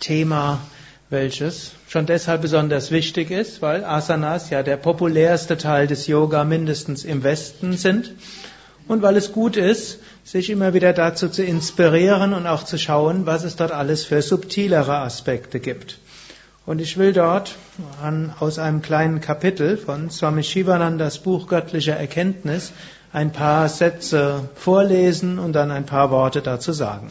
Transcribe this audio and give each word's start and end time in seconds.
Thema, 0.00 0.60
welches 1.08 1.72
schon 1.88 2.06
deshalb 2.06 2.42
besonders 2.42 2.90
wichtig 2.90 3.30
ist, 3.30 3.62
weil 3.62 3.84
Asanas 3.84 4.50
ja 4.50 4.62
der 4.62 4.76
populärste 4.76 5.56
Teil 5.56 5.86
des 5.86 6.06
Yoga 6.06 6.44
mindestens 6.44 7.04
im 7.04 7.22
Westen 7.22 7.76
sind 7.76 8.12
und 8.88 9.02
weil 9.02 9.16
es 9.16 9.32
gut 9.32 9.56
ist, 9.56 10.00
sich 10.24 10.50
immer 10.50 10.74
wieder 10.74 10.92
dazu 10.92 11.28
zu 11.28 11.44
inspirieren 11.44 12.34
und 12.34 12.46
auch 12.46 12.64
zu 12.64 12.78
schauen, 12.78 13.26
was 13.26 13.44
es 13.44 13.56
dort 13.56 13.70
alles 13.70 14.04
für 14.04 14.22
subtilere 14.22 14.96
Aspekte 14.96 15.60
gibt. 15.60 15.98
Und 16.66 16.80
ich 16.80 16.96
will 16.96 17.12
dort 17.12 17.54
an, 18.02 18.32
aus 18.40 18.58
einem 18.58 18.82
kleinen 18.82 19.20
Kapitel 19.20 19.76
von 19.76 20.10
Swami 20.10 20.42
Shivanandas 20.42 21.18
Buch 21.18 21.46
Göttlicher 21.46 21.94
Erkenntnis 21.94 22.72
ein 23.12 23.30
paar 23.30 23.68
Sätze 23.68 24.48
vorlesen 24.56 25.38
und 25.38 25.52
dann 25.52 25.70
ein 25.70 25.86
paar 25.86 26.10
Worte 26.10 26.42
dazu 26.42 26.72
sagen. 26.72 27.08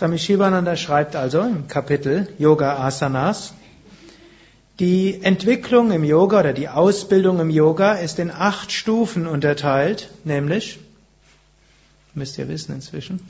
Swami 0.00 0.18
Shivananda 0.18 0.76
schreibt 0.78 1.14
also 1.14 1.42
im 1.42 1.68
Kapitel 1.68 2.26
Yoga 2.38 2.78
Asanas, 2.78 3.52
die 4.78 5.22
Entwicklung 5.22 5.90
im 5.92 6.04
Yoga 6.04 6.40
oder 6.40 6.54
die 6.54 6.70
Ausbildung 6.70 7.38
im 7.38 7.50
Yoga 7.50 7.92
ist 7.92 8.18
in 8.18 8.30
acht 8.30 8.72
Stufen 8.72 9.26
unterteilt, 9.26 10.08
nämlich, 10.24 10.78
müsst 12.14 12.38
ihr 12.38 12.48
wissen 12.48 12.76
inzwischen, 12.76 13.20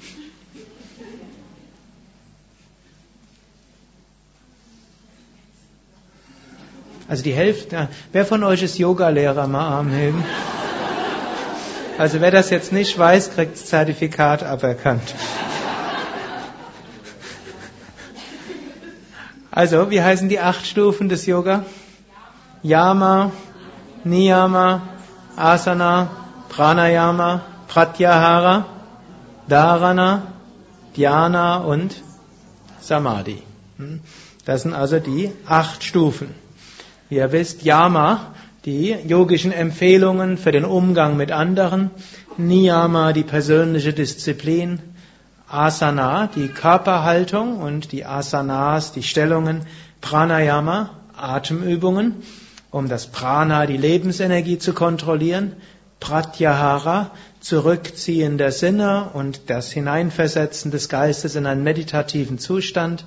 Also 7.09 7.25
die 7.25 7.33
Hälfte, 7.33 7.89
wer 8.13 8.25
von 8.25 8.45
euch 8.45 8.63
ist 8.63 8.79
Yogalehrer? 8.79 9.49
Mal 9.49 9.67
Arm 9.67 9.91
heben. 9.91 10.25
Also 11.99 12.21
wer 12.21 12.31
das 12.31 12.51
jetzt 12.51 12.73
nicht 12.73 12.97
weiß, 12.97 13.35
kriegt 13.35 13.55
das 13.55 13.67
Zertifikat 13.67 14.45
aberkannt. 14.45 15.13
Also, 19.61 19.91
wie 19.91 20.01
heißen 20.01 20.31
die 20.31 20.41
acht 20.41 20.65
Stufen 20.65 21.11
des 21.11 21.27
Yoga? 21.27 21.67
Yama, 22.63 23.31
Niyama, 24.05 24.81
Asana, 25.37 26.09
Pranayama, 26.49 27.43
Pratyahara, 27.69 28.65
Dharana, 29.49 30.33
Dhyana 30.97 31.59
und 31.59 31.95
Samadhi. 32.81 33.43
Hm? 33.77 34.01
Das 34.47 34.63
sind 34.63 34.73
also 34.73 34.99
die 34.99 35.31
acht 35.47 35.85
Stufen. 35.85 36.35
Wie 37.11 37.17
ihr 37.17 37.31
wisst, 37.31 37.63
Yama, 37.63 38.33
die 38.65 38.97
yogischen 39.07 39.53
Empfehlungen 39.53 40.39
für 40.39 40.53
den 40.53 40.65
Umgang 40.65 41.19
mit 41.19 41.33
anderen, 41.33 41.91
Niyama, 42.39 43.13
die 43.13 43.25
persönliche 43.25 43.93
Disziplin, 43.93 44.79
Asana, 45.51 46.29
die 46.29 46.49
Körperhaltung 46.49 47.59
und 47.59 47.93
die 47.93 48.07
Asanas, 48.07 48.93
die 48.93 49.03
Stellungen, 49.03 49.67
Pranayama, 50.01 50.91
Atemübungen, 51.17 52.23
um 52.71 52.89
das 52.89 53.09
Prana, 53.09 53.67
die 53.67 53.77
Lebensenergie 53.77 54.59
zu 54.59 54.73
kontrollieren, 54.73 55.55
Pratyahara, 55.99 57.11
Zurückziehen 57.41 58.39
der 58.39 58.53
Sinne 58.53 59.11
und 59.13 59.51
das 59.51 59.73
Hineinversetzen 59.73 60.71
des 60.71 60.89
Geistes 60.89 61.37
in 61.37 61.47
einen 61.47 61.65
meditativen 61.65 62.39
Zustand 62.39 63.07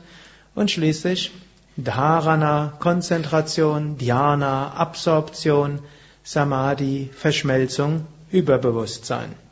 und 0.54 0.70
schließlich 0.70 1.32
Dharana, 1.78 2.74
Konzentration, 2.80 3.98
Dhyana, 3.98 4.74
Absorption, 4.74 5.80
Samadhi, 6.24 7.10
Verschmelzung, 7.14 8.06
Überbewusstsein. 8.32 9.43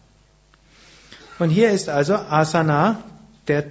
Und 1.41 1.49
hier 1.49 1.71
ist 1.71 1.89
also 1.89 2.13
Asana 2.13 2.99
der, 3.47 3.63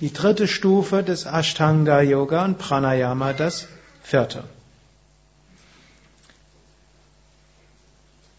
die 0.00 0.12
dritte 0.12 0.46
Stufe 0.46 1.02
des 1.02 1.26
Ashtanga 1.26 2.00
Yoga 2.00 2.44
und 2.44 2.58
Pranayama 2.58 3.32
das 3.32 3.66
vierte. 4.04 4.44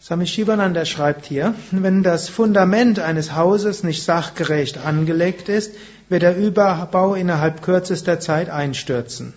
Swami 0.01 0.25
Shivananda 0.25 0.85
schreibt 0.85 1.25
hier, 1.25 1.55
wenn 1.71 2.03
das 2.03 2.29
Fundament 2.29 2.99
eines 2.99 3.35
Hauses 3.35 3.83
nicht 3.83 4.01
sachgerecht 4.01 4.77
angelegt 4.77 5.49
ist, 5.49 5.73
wird 6.07 6.21
der 6.21 6.37
Überbau 6.37 7.15
innerhalb 7.15 7.61
kürzester 7.61 8.21
Zeit 8.21 8.49
einstürzen. 8.49 9.33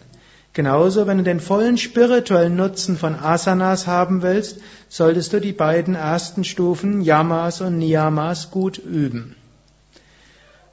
Genauso, 0.54 1.06
wenn 1.06 1.16
du 1.16 1.24
den 1.24 1.40
vollen 1.40 1.78
spirituellen 1.78 2.56
Nutzen 2.56 2.98
von 2.98 3.14
Asanas 3.14 3.86
haben 3.86 4.20
willst, 4.20 4.58
solltest 4.90 5.32
du 5.32 5.40
die 5.40 5.52
beiden 5.52 5.94
ersten 5.94 6.44
Stufen 6.44 7.00
Yamas 7.00 7.62
und 7.62 7.78
Niyamas 7.78 8.50
gut 8.50 8.76
üben. 8.76 9.34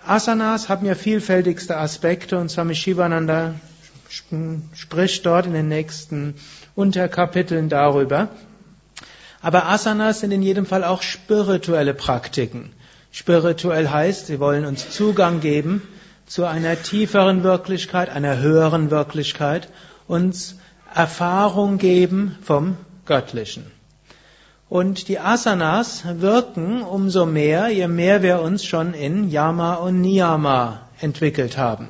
Asanas 0.05 0.67
haben 0.67 0.85
ja 0.85 0.95
vielfältigste 0.95 1.77
Aspekte 1.77 2.39
und 2.39 2.49
Swami 2.49 2.75
Shivananda 2.75 3.55
spricht 4.73 5.25
dort 5.25 5.45
in 5.45 5.53
den 5.53 5.69
nächsten 5.69 6.33
Unterkapiteln 6.75 7.69
darüber. 7.69 8.29
Aber 9.41 9.67
Asanas 9.67 10.19
sind 10.19 10.31
in 10.31 10.41
jedem 10.41 10.65
Fall 10.65 10.83
auch 10.83 11.01
spirituelle 11.01 11.93
Praktiken. 11.93 12.73
Spirituell 13.11 13.89
heißt, 13.89 14.27
sie 14.27 14.41
wollen 14.41 14.65
uns 14.65 14.89
Zugang 14.89 15.39
geben 15.39 15.83
zu 16.29 16.45
einer 16.45 16.81
tieferen 16.81 17.43
Wirklichkeit, 17.43 18.09
einer 18.09 18.37
höheren 18.37 18.91
Wirklichkeit, 18.91 19.67
uns 20.07 20.55
Erfahrung 20.93 21.79
geben 21.79 22.37
vom 22.43 22.77
Göttlichen. 23.05 23.65
Und 24.69 25.07
die 25.07 25.19
Asanas 25.19 26.03
wirken 26.21 26.83
umso 26.83 27.25
mehr, 27.25 27.69
je 27.69 27.87
mehr 27.87 28.21
wir 28.21 28.41
uns 28.41 28.63
schon 28.63 28.93
in 28.93 29.31
Yama 29.31 29.73
und 29.73 30.01
Niyama 30.01 30.81
entwickelt 31.01 31.57
haben. 31.57 31.87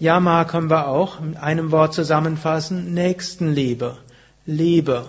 Yama 0.00 0.44
können 0.46 0.68
wir 0.68 0.88
auch 0.88 1.20
mit 1.20 1.36
einem 1.36 1.70
Wort 1.70 1.94
zusammenfassen, 1.94 2.92
Nächstenliebe, 2.92 3.98
Liebe. 4.46 5.06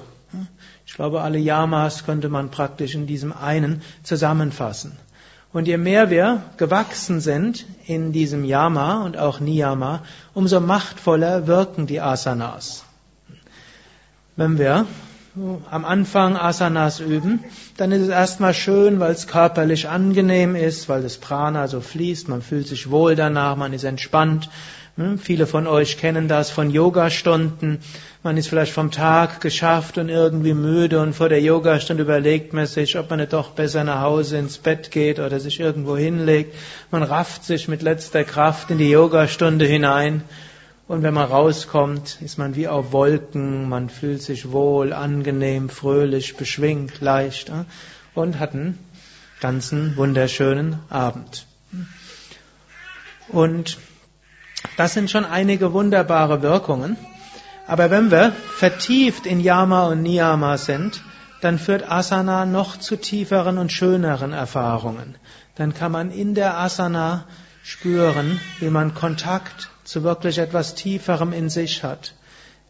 Ich 0.86 0.94
glaube, 0.94 1.22
alle 1.22 1.40
Yamas 1.40 2.06
könnte 2.06 2.30
man 2.30 2.52
praktisch 2.52 2.94
in 2.94 3.08
diesem 3.08 3.34
einen 3.34 3.82
zusammenfassen. 4.04 4.92
Und 5.54 5.68
je 5.68 5.78
mehr 5.78 6.10
wir 6.10 6.44
gewachsen 6.58 7.20
sind 7.20 7.66
in 7.86 8.14
diesem 8.14 8.46
Yama 8.46 9.04
und 9.04 9.18
auch 9.18 9.42
Niyama, 9.42 10.02
umso 10.34 10.62
machtvoller 10.62 11.46
wirken 11.46 11.88
die 11.88 12.00
Asanas. 12.00 12.86
Wenn 14.38 14.58
wir 14.58 14.86
am 15.70 15.86
Anfang 15.86 16.38
Asanas 16.38 17.00
üben, 17.00 17.44
dann 17.78 17.92
ist 17.92 18.02
es 18.02 18.10
erstmal 18.10 18.54
schön, 18.54 19.00
weil 19.00 19.12
es 19.12 19.28
körperlich 19.28 19.88
angenehm 19.90 20.56
ist, 20.56 20.88
weil 20.90 21.02
das 21.04 21.18
Prana 21.18 21.68
so 21.68 21.82
fließt, 21.82 22.30
man 22.30 22.42
fühlt 22.42 22.68
sich 22.68 22.90
wohl 22.90 23.16
danach, 23.16 23.56
man 23.56 23.74
ist 23.74 23.84
entspannt. 23.84 24.50
Hm, 24.98 25.18
viele 25.18 25.48
von 25.48 25.68
euch 25.68 25.98
kennen 25.98 26.28
das 26.28 26.50
von 26.50 26.70
Yogastunden. 26.70 27.80
Man 28.24 28.36
ist 28.36 28.50
vielleicht 28.50 28.74
vom 28.74 28.92
Tag 28.92 29.40
geschafft 29.40 29.98
und 29.98 30.10
irgendwie 30.10 30.54
müde 30.54 31.00
und 31.00 31.14
vor 31.14 31.30
der 31.30 31.42
Yogastunde 31.42 32.04
überlegt 32.04 32.52
man 32.52 32.66
sich, 32.66 32.98
ob 32.98 33.10
man 33.10 33.20
nicht 33.20 33.32
doch 33.32 33.52
besser 33.52 33.86
nach 33.86 34.02
Hause 34.02 34.38
ins 34.38 34.58
Bett 34.58 34.92
geht 34.92 35.20
oder 35.20 35.40
sich 35.40 35.62
irgendwo 35.62 35.96
hinlegt. 35.96 36.56
Man 36.92 37.04
rafft 37.04 37.46
sich 37.46 37.70
mit 37.70 37.82
letzter 37.82 38.26
Kraft 38.26 38.70
in 38.70 38.80
die 38.80 38.90
Yogastunde 38.90 39.66
hinein. 39.66 40.24
Und 40.90 41.04
wenn 41.04 41.14
man 41.14 41.30
rauskommt, 41.30 42.18
ist 42.22 42.38
man 42.38 42.56
wie 42.56 42.68
auf 42.68 42.92
Wolken, 42.92 43.70
man 43.70 43.90
fühlt 43.90 44.22
sich 44.22 44.52
wohl, 44.52 44.92
angenehm, 44.92 45.70
fröhlich, 45.70 46.36
beschwingt, 46.36 47.00
leicht 47.00 47.50
und 48.14 48.40
hat 48.40 48.54
einen 48.54 48.78
ganzen 49.40 49.96
wunderschönen 49.96 50.80
Abend. 50.90 51.46
Und 53.30 53.78
das 54.82 54.96
sind 54.96 55.12
schon 55.12 55.26
einige 55.26 55.74
wunderbare 55.74 56.42
Wirkungen. 56.42 56.98
Aber 57.68 57.92
wenn 57.92 58.10
wir 58.10 58.32
vertieft 58.58 59.28
in 59.28 59.40
Yama 59.40 59.86
und 59.86 60.02
Niyama 60.02 60.58
sind, 60.58 61.04
dann 61.42 61.60
führt 61.60 61.92
Asana 61.92 62.48
noch 62.48 62.78
zu 62.78 62.96
tieferen 62.96 63.60
und 63.60 63.72
schöneren 63.72 64.34
Erfahrungen. 64.34 65.14
Dann 65.54 65.76
kann 65.76 65.92
man 65.92 66.10
in 66.10 66.34
der 66.34 66.58
Asana 66.58 67.26
spüren, 67.62 68.40
wie 68.60 68.72
man 68.72 68.96
Kontakt 68.96 69.70
zu 69.84 70.02
wirklich 70.02 70.40
etwas 70.40 70.74
Tieferem 70.74 71.32
in 71.32 71.50
sich 71.50 71.84
hat, 71.84 72.16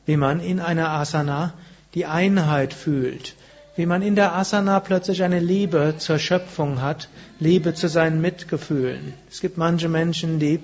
wie 0.05 0.17
man 0.17 0.41
in 0.41 0.59
einer 0.59 0.89
Asana 0.89 1.53
die 1.93 2.07
Einheit 2.07 2.73
fühlt, 2.73 3.35
wie 3.77 3.85
man 3.85 4.01
in 4.01 4.15
der 4.15 4.35
Asana 4.35 4.81
plötzlich 4.81 5.23
eine 5.23 5.39
Liebe 5.39 5.95
zur 5.97 6.19
Schöpfung 6.19 6.81
hat, 6.81 7.07
Liebe 7.39 7.73
zu 7.73 7.87
seinen 7.87 8.19
Mitgefühlen. 8.19 9.13
Es 9.29 9.39
gibt 9.39 9.57
manche 9.57 9.87
Menschen, 9.87 10.39
die, 10.39 10.59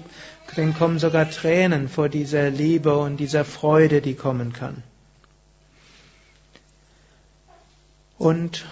denen 0.56 0.74
kommen 0.74 1.00
sogar 1.00 1.30
Tränen 1.30 1.90
vor 1.90 2.10
dieser 2.10 2.50
Liebe 2.50 2.98
und 2.98 3.18
dieser 3.18 3.46
Freude, 3.46 4.02
die 4.02 4.16
kommen 4.16 4.54
kann. 4.54 4.84
Und 8.18 8.66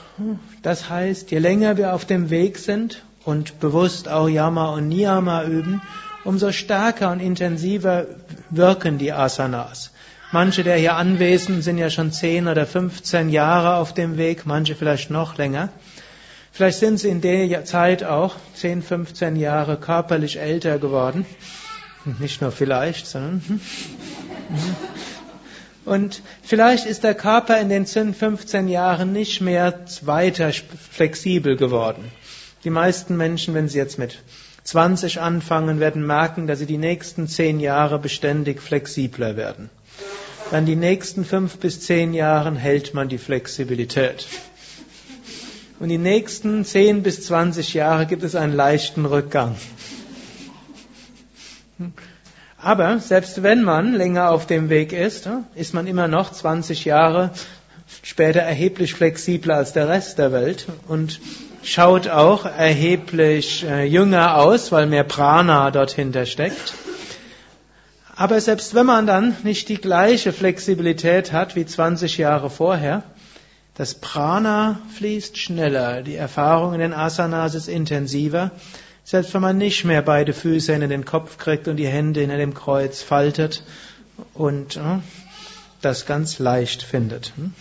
das 0.63 0.89
heißt, 0.89 1.31
je 1.31 1.39
länger 1.39 1.77
wir 1.77 1.93
auf 1.93 2.05
dem 2.05 2.29
Weg 2.29 2.57
sind 2.57 3.03
und 3.25 3.59
bewusst 3.59 4.09
auch 4.09 4.27
Yama 4.27 4.69
und 4.69 4.87
Niyama 4.87 5.43
üben, 5.43 5.81
umso 6.23 6.51
stärker 6.51 7.11
und 7.11 7.19
intensiver 7.19 8.07
wirken 8.49 8.97
die 8.97 9.13
Asanas. 9.13 9.91
Manche 10.31 10.63
der 10.63 10.77
hier 10.77 10.95
anwesend 10.95 11.63
sind 11.63 11.77
ja 11.77 11.89
schon 11.89 12.11
10 12.11 12.47
oder 12.47 12.65
15 12.65 13.29
Jahre 13.29 13.75
auf 13.75 13.93
dem 13.93 14.17
Weg, 14.17 14.45
manche 14.45 14.75
vielleicht 14.75 15.11
noch 15.11 15.37
länger. 15.37 15.69
Vielleicht 16.51 16.79
sind 16.79 16.97
sie 16.97 17.09
in 17.09 17.21
der 17.21 17.65
Zeit 17.65 18.03
auch 18.03 18.35
10, 18.55 18.81
15 18.81 19.35
Jahre 19.35 19.77
körperlich 19.77 20.39
älter 20.39 20.79
geworden. 20.79 21.25
Nicht 22.19 22.41
nur 22.41 22.51
vielleicht, 22.51 23.07
sondern. 23.07 23.41
Hm. 23.47 23.59
Und 25.85 26.21
vielleicht 26.41 26.85
ist 26.85 27.03
der 27.03 27.13
Körper 27.13 27.59
in 27.59 27.69
den 27.69 27.85
10, 27.85 28.13
15 28.13 28.67
Jahren 28.67 29.13
nicht 29.13 29.41
mehr 29.41 29.85
weiter 30.01 30.51
flexibel 30.51 31.55
geworden. 31.55 32.11
Die 32.63 32.71
meisten 32.71 33.17
Menschen, 33.17 33.53
wenn 33.53 33.67
sie 33.67 33.77
jetzt 33.77 33.99
mit 33.99 34.23
20 34.63 35.21
anfangen, 35.21 35.79
werden 35.79 36.05
merken, 36.05 36.47
dass 36.47 36.57
sie 36.57 36.65
die 36.65 36.79
nächsten 36.79 37.27
10 37.27 37.59
Jahre 37.59 37.99
beständig 37.99 38.61
flexibler 38.61 39.37
werden. 39.37 39.69
Dann 40.49 40.65
die 40.65 40.75
nächsten 40.75 41.23
5 41.23 41.57
bis 41.57 41.81
10 41.81 42.13
Jahren 42.13 42.55
hält 42.55 42.95
man 42.95 43.07
die 43.07 43.19
Flexibilität. 43.19 44.25
Und 45.79 45.89
die 45.89 45.97
nächsten 45.97 46.65
10 46.65 47.03
bis 47.03 47.25
20 47.25 47.73
Jahre 47.73 48.05
gibt 48.07 48.23
es 48.23 48.33
einen 48.33 48.53
leichten 48.53 49.05
Rückgang. 49.05 49.55
Aber 52.57 52.99
selbst 52.99 53.43
wenn 53.43 53.63
man 53.63 53.93
länger 53.93 54.31
auf 54.31 54.47
dem 54.47 54.69
Weg 54.69 54.93
ist, 54.93 55.29
ist 55.55 55.73
man 55.73 55.87
immer 55.87 56.07
noch 56.07 56.31
20 56.31 56.85
Jahre 56.85 57.31
später 58.01 58.39
erheblich 58.39 58.93
flexibler 58.93 59.57
als 59.57 59.73
der 59.73 59.87
Rest 59.87 60.17
der 60.17 60.31
Welt 60.31 60.65
und 60.87 61.19
schaut 61.63 62.07
auch 62.07 62.45
erheblich 62.45 63.63
äh, 63.63 63.83
jünger 63.83 64.37
aus, 64.37 64.71
weil 64.71 64.87
mehr 64.87 65.03
Prana 65.03 65.71
dort 65.71 65.91
hinter 65.91 66.25
steckt. 66.25 66.73
Aber 68.15 68.39
selbst 68.39 68.73
wenn 68.73 68.85
man 68.85 69.05
dann 69.05 69.35
nicht 69.43 69.67
die 69.69 69.77
gleiche 69.77 70.31
Flexibilität 70.31 71.33
hat 71.33 71.55
wie 71.55 71.65
20 71.65 72.17
Jahre 72.17 72.49
vorher, 72.49 73.03
das 73.75 73.95
Prana 73.95 74.79
fließt 74.95 75.37
schneller, 75.37 76.01
die 76.01 76.15
Erfahrung 76.15 76.73
in 76.73 76.79
den 76.79 76.93
Asanas 76.93 77.55
ist 77.55 77.67
intensiver 77.67 78.51
selbst 79.05 79.35
wenn 79.35 79.41
man 79.41 79.57
nicht 79.57 79.85
mehr 79.85 80.01
beide 80.01 80.33
Füße 80.33 80.73
in 80.73 80.89
den 80.89 81.05
Kopf 81.05 81.37
kriegt 81.37 81.67
und 81.67 81.77
die 81.77 81.87
Hände 81.87 82.23
in 82.23 82.29
dem 82.29 82.55
Kreuz 82.55 83.03
faltet 83.03 83.63
und 84.33 84.77
äh, 84.77 84.99
das 85.81 86.07
ganz 86.07 86.39
leicht 86.39 86.81
findet. 86.81 87.31
Hm? 87.37 87.53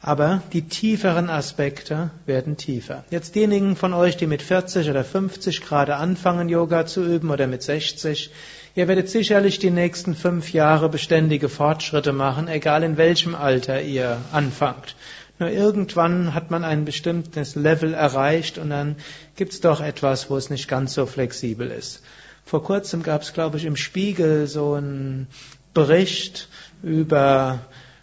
Aber 0.00 0.42
die 0.52 0.62
tieferen 0.62 1.28
Aspekte 1.28 2.10
werden 2.24 2.56
tiefer. 2.56 3.04
Jetzt 3.10 3.34
diejenigen 3.34 3.74
von 3.74 3.92
euch, 3.92 4.16
die 4.16 4.28
mit 4.28 4.42
40 4.42 4.88
oder 4.88 5.02
50 5.02 5.60
gerade 5.60 5.96
anfangen, 5.96 6.48
Yoga 6.48 6.86
zu 6.86 7.04
üben 7.04 7.30
oder 7.30 7.48
mit 7.48 7.64
60, 7.64 8.30
ihr 8.76 8.86
werdet 8.86 9.08
sicherlich 9.08 9.58
die 9.58 9.72
nächsten 9.72 10.14
fünf 10.14 10.52
Jahre 10.52 10.88
beständige 10.88 11.48
Fortschritte 11.48 12.12
machen, 12.12 12.46
egal 12.46 12.84
in 12.84 12.96
welchem 12.96 13.34
Alter 13.34 13.82
ihr 13.82 14.18
anfangt. 14.30 14.94
Nur 15.38 15.50
irgendwann 15.50 16.34
hat 16.34 16.50
man 16.50 16.64
ein 16.64 16.84
bestimmtes 16.84 17.54
Level 17.54 17.94
erreicht 17.94 18.58
und 18.58 18.70
dann 18.70 18.96
gibt 19.36 19.52
es 19.52 19.60
doch 19.60 19.80
etwas, 19.80 20.30
wo 20.30 20.36
es 20.36 20.50
nicht 20.50 20.68
ganz 20.68 20.94
so 20.94 21.06
flexibel 21.06 21.70
ist. 21.70 22.02
Vor 22.44 22.64
kurzem 22.64 23.02
gab 23.02 23.22
es, 23.22 23.32
glaube 23.32 23.58
ich, 23.58 23.64
im 23.64 23.76
Spiegel 23.76 24.46
so 24.46 24.74
einen 24.74 25.28
Bericht 25.74 26.48
über 26.82 27.60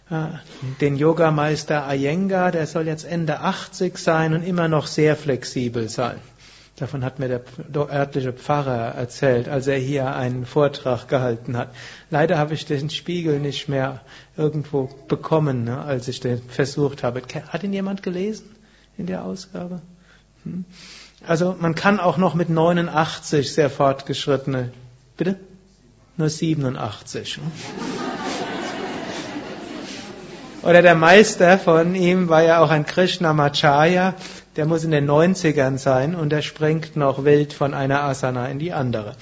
äh, 0.08 0.28
den 0.80 0.96
Yogameister 0.96 1.86
Iyengar, 1.92 2.52
der 2.52 2.66
soll 2.66 2.86
jetzt 2.86 3.04
Ende 3.04 3.40
80 3.40 3.98
sein 3.98 4.34
und 4.34 4.42
immer 4.42 4.68
noch 4.68 4.86
sehr 4.86 5.16
flexibel 5.16 5.88
sein. 5.88 6.20
Davon 6.76 7.02
hat 7.04 7.18
mir 7.18 7.28
der 7.28 7.40
örtliche 7.90 8.34
Pfarrer 8.34 8.94
erzählt, 8.94 9.48
als 9.48 9.66
er 9.66 9.78
hier 9.78 10.14
einen 10.14 10.44
Vortrag 10.44 11.08
gehalten 11.08 11.56
hat. 11.56 11.70
Leider 12.10 12.36
habe 12.36 12.52
ich 12.52 12.66
den 12.66 12.90
Spiegel 12.90 13.40
nicht 13.40 13.66
mehr 13.66 14.02
irgendwo 14.36 14.90
bekommen, 15.08 15.64
ne, 15.64 15.80
als 15.80 16.06
ich 16.08 16.20
den 16.20 16.42
versucht 16.42 17.02
habe. 17.02 17.22
Hat 17.48 17.64
ihn 17.64 17.72
jemand 17.72 18.02
gelesen 18.02 18.54
in 18.98 19.06
der 19.06 19.24
Ausgabe? 19.24 19.80
Hm? 20.44 20.66
Also 21.26 21.56
man 21.58 21.74
kann 21.74 21.98
auch 21.98 22.18
noch 22.18 22.34
mit 22.34 22.50
89 22.50 23.54
sehr 23.54 23.70
fortgeschrittene, 23.70 24.70
bitte? 25.16 25.36
Nur 26.18 26.28
87. 26.28 27.36
Hm? 27.38 27.42
Oder 30.62 30.82
der 30.82 30.94
Meister 30.94 31.58
von 31.58 31.94
ihm 31.94 32.28
war 32.28 32.42
ja 32.42 32.58
auch 32.58 32.70
ein 32.70 32.84
Krishnamacharya, 32.84 34.14
der 34.56 34.66
muss 34.66 34.84
in 34.84 34.90
den 34.90 35.08
90ern 35.08 35.78
sein 35.78 36.14
und 36.14 36.30
der 36.30 36.42
springt 36.42 36.96
noch 36.96 37.24
wild 37.24 37.52
von 37.52 37.74
einer 37.74 38.02
Asana 38.02 38.48
in 38.48 38.58
die 38.58 38.72
andere. 38.72 39.14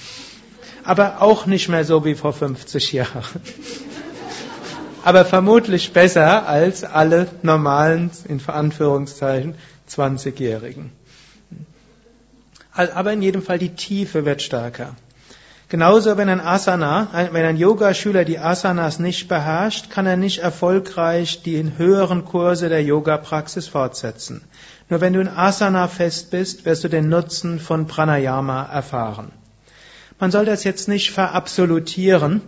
Aber 0.84 1.22
auch 1.22 1.46
nicht 1.46 1.68
mehr 1.68 1.84
so 1.84 2.04
wie 2.04 2.14
vor 2.14 2.32
50 2.32 2.92
Jahren. 2.92 3.24
Aber 5.04 5.24
vermutlich 5.24 5.92
besser 5.92 6.48
als 6.48 6.84
alle 6.84 7.26
normalen, 7.42 8.10
in 8.26 8.40
Anführungszeichen, 8.46 9.54
20-Jährigen. 9.90 10.92
Aber 12.72 13.12
in 13.12 13.22
jedem 13.22 13.42
Fall 13.42 13.58
die 13.58 13.74
Tiefe 13.74 14.24
wird 14.24 14.40
stärker. 14.40 14.96
Genauso, 15.68 16.16
wenn 16.16 16.28
ein 16.28 16.40
Asana, 16.40 17.08
wenn 17.32 17.44
ein 17.44 17.56
Yogaschüler 17.56 18.24
die 18.24 18.38
Asanas 18.38 18.98
nicht 18.98 19.28
beherrscht, 19.28 19.90
kann 19.90 20.06
er 20.06 20.16
nicht 20.16 20.38
erfolgreich 20.38 21.42
die 21.42 21.72
höheren 21.76 22.24
Kurse 22.24 22.68
der 22.68 22.82
Yoga-Praxis 22.82 23.68
fortsetzen. 23.68 24.42
Nur 24.90 25.00
wenn 25.00 25.14
du 25.14 25.20
in 25.20 25.28
Asana 25.28 25.88
fest 25.88 26.30
bist, 26.30 26.66
wirst 26.66 26.84
du 26.84 26.88
den 26.88 27.08
Nutzen 27.08 27.58
von 27.58 27.86
Pranayama 27.86 28.64
erfahren. 28.64 29.32
Man 30.18 30.30
soll 30.30 30.44
das 30.44 30.62
jetzt 30.64 30.88
nicht 30.88 31.10
verabsolutieren. 31.10 32.42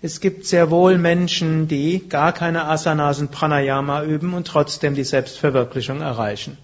Es 0.00 0.20
gibt 0.20 0.46
sehr 0.46 0.70
wohl 0.70 0.96
Menschen, 0.98 1.68
die 1.68 2.08
gar 2.08 2.32
keine 2.32 2.64
Asanas 2.64 3.20
und 3.20 3.30
Pranayama 3.30 4.04
üben 4.04 4.32
und 4.32 4.46
trotzdem 4.46 4.94
die 4.94 5.04
Selbstverwirklichung 5.04 6.00
erreichen. 6.00 6.56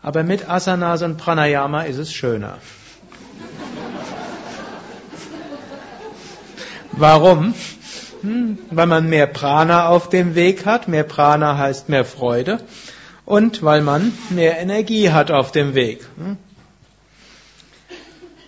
Aber 0.00 0.24
mit 0.24 0.48
Asanas 0.48 1.02
und 1.02 1.18
Pranayama 1.18 1.82
ist 1.82 1.98
es 1.98 2.12
schöner. 2.12 2.58
Warum? 6.92 7.54
Hm, 8.22 8.58
weil 8.70 8.86
man 8.86 9.08
mehr 9.08 9.26
Prana 9.26 9.88
auf 9.88 10.08
dem 10.08 10.34
Weg 10.34 10.64
hat. 10.66 10.88
Mehr 10.88 11.04
Prana 11.04 11.58
heißt 11.58 11.88
mehr 11.88 12.04
Freude 12.04 12.58
und 13.32 13.62
weil 13.62 13.80
man 13.80 14.12
mehr 14.28 14.58
Energie 14.58 15.08
hat 15.08 15.30
auf 15.30 15.52
dem 15.52 15.74
Weg. 15.74 16.06
Hm? 16.18 16.36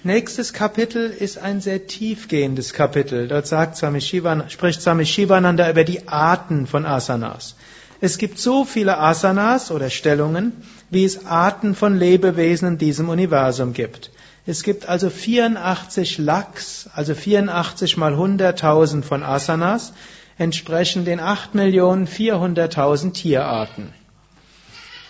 Nächstes 0.03 0.53
Kapitel 0.53 1.09
ist 1.09 1.38
ein 1.38 1.62
sehr 1.62 1.87
tiefgehendes 1.87 2.75
Kapitel. 2.75 3.26
Dort 3.26 3.47
sagt 3.47 3.79
Swami 3.79 4.03
spricht 4.03 4.83
Swami 4.83 5.07
Shivananda 5.07 5.71
über 5.71 5.85
die 5.85 6.07
Arten 6.07 6.67
von 6.67 6.85
Asanas. 6.85 7.57
Es 8.03 8.19
gibt 8.19 8.38
so 8.38 8.67
viele 8.67 8.99
Asanas 8.99 9.71
oder 9.71 9.88
Stellungen, 9.88 10.53
wie 10.91 11.07
es 11.07 11.25
Arten 11.25 11.75
von 11.75 11.99
Lebewesen 11.99 12.69
in 12.69 12.76
diesem 12.76 13.09
Universum 13.09 13.73
gibt. 13.73 14.11
Es 14.45 14.62
gibt 14.64 14.87
also 14.87 15.09
84 15.09 16.19
Lachs, 16.19 16.91
also 16.93 17.14
84 17.14 17.97
mal 17.97 18.12
100.000 18.12 19.03
von 19.03 19.23
Asanas, 19.23 19.95
entsprechen 20.37 21.07
den 21.07 21.23
8.400.000 21.23 23.14
Tierarten. 23.14 23.95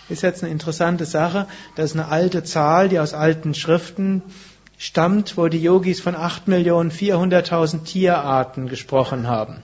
Ist 0.07 0.21
jetzt 0.21 0.43
eine 0.43 0.51
interessante 0.51 1.05
Sache. 1.05 1.47
Das 1.75 1.91
ist 1.91 1.97
eine 1.97 2.09
alte 2.09 2.43
Zahl, 2.43 2.89
die 2.89 2.99
aus 2.99 3.13
alten 3.13 3.53
Schriften 3.53 4.21
stammt, 4.77 5.37
wo 5.37 5.47
die 5.47 5.61
Yogis 5.61 6.01
von 6.01 6.15
8.400.000 6.15 7.83
Tierarten 7.83 8.67
gesprochen 8.67 9.27
haben. 9.27 9.63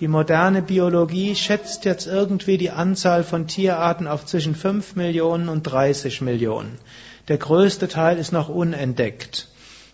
Die 0.00 0.08
moderne 0.08 0.62
Biologie 0.62 1.34
schätzt 1.34 1.84
jetzt 1.84 2.06
irgendwie 2.06 2.56
die 2.56 2.70
Anzahl 2.70 3.24
von 3.24 3.48
Tierarten 3.48 4.06
auf 4.06 4.24
zwischen 4.24 4.54
5 4.54 4.94
Millionen 4.94 5.48
und 5.48 5.64
30 5.64 6.20
Millionen. 6.20 6.78
Der 7.26 7.36
größte 7.36 7.88
Teil 7.88 8.16
ist 8.16 8.32
noch 8.32 8.48
unentdeckt. 8.48 9.48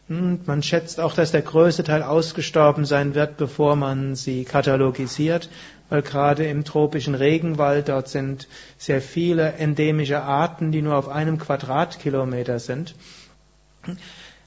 Und 0.07 0.47
man 0.47 0.63
schätzt 0.63 1.01
auch, 1.01 1.15
dass 1.15 1.33
der 1.33 1.41
größte 1.41 1.83
Teil 1.83 2.03
ausgestorben 2.03 2.85
sein 2.85 3.15
wird, 3.15 3.39
bevor 3.39 3.77
man 3.77 4.15
sie 4.15 4.45
katalogisiert, 4.45 5.49
weil 5.89 6.03
gerade 6.03 6.47
im 6.47 6.65
tropischen 6.65 7.15
Regenwald 7.15 7.89
dort 7.89 8.09
sind 8.09 8.49
sehr 8.79 9.01
viele 9.01 9.55
endemische 9.55 10.23
Arten, 10.23 10.73
die 10.73 10.83
nur 10.83 10.97
auf 10.97 11.09
einem 11.09 11.39
Quadratkilometer 11.39 12.59
sind. 12.59 12.95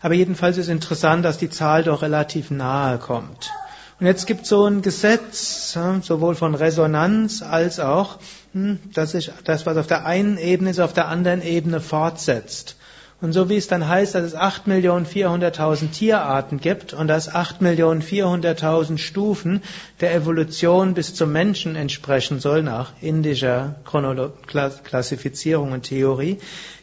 Aber 0.02 0.14
jedenfalls 0.14 0.58
ist 0.58 0.68
interessant, 0.68 1.26
dass 1.26 1.38
die 1.38 1.50
Zahl 1.50 1.84
doch 1.84 2.02
relativ 2.02 2.52
nahe 2.52 2.98
kommt. 2.98 3.52
Und 4.00 4.06
jetzt 4.06 4.28
gibt 4.28 4.44
es 4.44 4.50
so 4.50 4.66
ein 4.66 4.84
Gesetz, 4.84 5.76
sowohl 6.02 6.36
von 6.36 6.54
Resonanz 6.54 7.42
als 7.42 7.80
auch, 7.80 8.20
hm, 8.54 8.80
dass 8.94 9.14
sich 9.14 9.32
das, 9.44 9.66
was 9.66 9.78
auf 9.78 9.88
der 9.88 10.06
einen 10.06 10.38
Ebene 10.38 10.70
ist, 10.70 10.80
auf 10.80 10.94
der 10.94 11.08
anderen 11.08 11.42
Ebene 11.42 11.82
fortsetzt. 11.82 12.77
Und 13.20 13.34
so 13.34 13.50
wie 13.50 13.58
es 13.58 13.68
dann 13.68 13.88
heißt, 13.88 14.14
dass 14.14 14.24
es 14.24 14.36
8.400.000 14.36 15.90
Tierarten 15.90 16.60
gibt 16.60 16.94
und 16.94 17.08
dass 17.08 17.34
8.400.000 17.34 19.00
Stufen 19.00 19.64
der 20.02 20.14
Evolution 20.14 20.94
bis 20.94 21.16
zum 21.16 21.32
Menschen 21.32 21.76
entsprechen 21.76 22.40
soll, 22.40 22.62
nach 22.62 22.92
indischer 23.02 23.78
Chronolo 23.86 24.34
Klassifizierung 24.46 25.72
und 25.72 25.82
Theorie, 25.82 26.38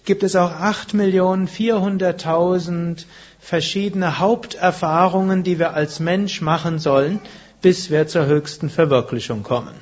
gibt 0.05 0.25
es 0.25 0.35
auch 0.35 0.51
8.400.000 0.51 3.05
verschiedene 3.39 4.19
Haupterfahrungen, 4.19 5.45
die 5.45 5.61
wir 5.61 5.75
als 5.75 6.01
Mensch 6.01 6.41
machen 6.41 6.81
sollen, 6.81 7.21
bis 7.63 7.91
wir 7.91 8.09
zur 8.09 8.27
höchsten 8.27 8.71
Verwirklichung 8.71 9.45
kommen. 9.45 9.75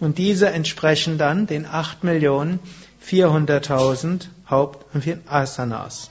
Und 0.00 0.18
diese 0.18 0.50
entsprechen 0.50 1.16
dann 1.16 1.46
den 1.46 1.66
8.400.000 1.66 4.26
Haupt- 4.52 4.86
und 4.94 5.04
Asanas. 5.26 6.10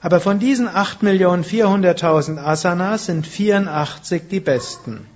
Aber 0.00 0.18
von 0.20 0.38
diesen 0.38 0.68
8.400.000 0.68 2.38
Asanas 2.38 3.06
sind 3.06 3.26
84 3.26 4.22
die 4.30 4.40
besten. 4.40 5.06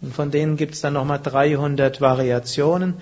Und 0.00 0.14
von 0.14 0.30
denen 0.30 0.56
gibt 0.56 0.74
es 0.74 0.80
dann 0.80 0.94
nochmal 0.94 1.20
300 1.22 2.00
Variationen. 2.00 2.94